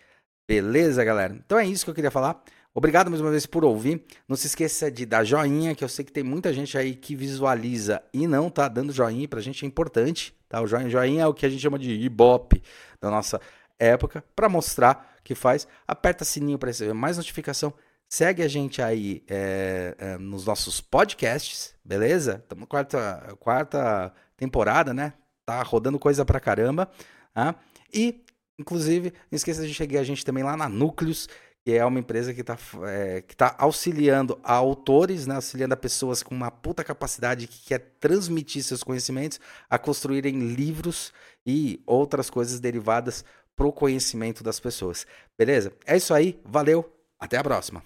Beleza, 0.49 1.03
galera? 1.05 1.35
Então 1.35 1.59
é 1.59 1.67
isso 1.67 1.85
que 1.85 1.91
eu 1.91 1.95
queria 1.95 2.11
falar. 2.11 2.43
Obrigado 2.77 3.09
mais 3.09 3.21
uma 3.21 3.31
vez 3.31 3.47
por 3.47 3.65
ouvir. 3.65 4.05
Não 4.29 4.35
se 4.35 4.49
esqueça 4.49 4.91
de 4.91 5.07
dar 5.07 5.23
joinha, 5.23 5.77
que 5.77 5.85
eu 5.85 5.89
sei 5.89 6.05
que 6.05 6.11
tem 6.11 6.25
muita 6.25 6.53
gente 6.53 6.77
aí 6.77 6.97
que 6.97 7.15
visualiza 7.15 8.03
e 8.13 8.27
não 8.27 8.51
tá 8.51 8.67
dando 8.67 8.93
joinha, 8.93 9.29
pra 9.29 9.41
gente 9.41 9.65
é 9.65 9.69
importante, 9.69 10.35
tá? 10.49 10.61
O 10.61 10.67
joinha, 10.67 10.91
joinha 10.91 11.23
é 11.23 11.27
o 11.27 11.33
que 11.33 11.47
a 11.47 11.49
gente 11.49 11.63
chama 11.63 11.79
de 11.79 11.93
ibope 11.93 12.61
da 13.01 13.11
nossa 13.13 13.41
época, 13.79 14.25
para 14.35 14.49
mostrar 14.49 15.19
que 15.23 15.37
faz. 15.37 15.69
Aperta 15.87 16.25
sininho 16.25 16.59
para 16.59 16.69
receber 16.69 16.93
mais 16.95 17.17
notificação. 17.17 17.73
Segue 18.09 18.43
a 18.43 18.49
gente 18.49 18.83
aí 18.83 19.23
é, 19.29 19.95
é, 19.97 20.19
nos 20.19 20.45
nossos 20.45 20.81
podcasts, 20.81 21.77
beleza? 21.85 22.41
Estamos 22.43 22.63
na 22.63 22.67
quarta, 22.67 23.37
quarta 23.39 24.13
temporada, 24.37 24.93
né? 24.93 25.13
Tá 25.47 25.63
rodando 25.63 25.99
coisa 25.99 26.25
pra 26.25 26.41
caramba. 26.41 26.91
Tá? 27.33 27.55
E, 27.93 28.25
inclusive, 28.59 29.13
não 29.31 29.37
esqueça 29.37 29.65
de 29.65 29.73
seguir 29.73 29.99
a 29.99 30.05
gente 30.05 30.25
também 30.25 30.43
lá 30.43 30.57
na 30.57 30.69
Núcleos, 30.69 31.29
que 31.65 31.73
é 31.73 31.85
uma 31.85 31.99
empresa 31.99 32.35
que 32.35 32.43
está 32.43 32.59
é, 32.87 33.23
que 33.23 33.35
tá 33.35 33.55
auxiliando 33.59 34.39
a 34.45 34.53
autores, 34.53 35.27
né, 35.27 35.37
auxiliando 35.37 35.73
a 35.73 35.77
pessoas 35.77 36.23
com 36.23 36.35
uma 36.35 36.51
puta 36.51 36.85
capacidade 36.85 37.47
que 37.47 37.65
quer 37.67 37.79
transmitir 37.99 38.63
seus 38.63 38.83
conhecimentos 38.83 39.41
a 39.71 39.79
construírem 39.79 40.39
livros 40.55 41.13
e 41.47 41.83
outras 41.87 42.29
coisas 42.29 42.61
derivadas 42.61 43.25
para 43.57 43.67
o 43.67 43.73
conhecimento 43.73 44.45
das 44.45 44.61
pessoas. 44.61 45.07
Beleza? 45.39 45.73
É 45.87 45.97
isso 45.97 46.13
aí, 46.13 46.39
valeu, 46.45 46.93
até 47.19 47.39
a 47.39 47.43
próxima. 47.43 47.83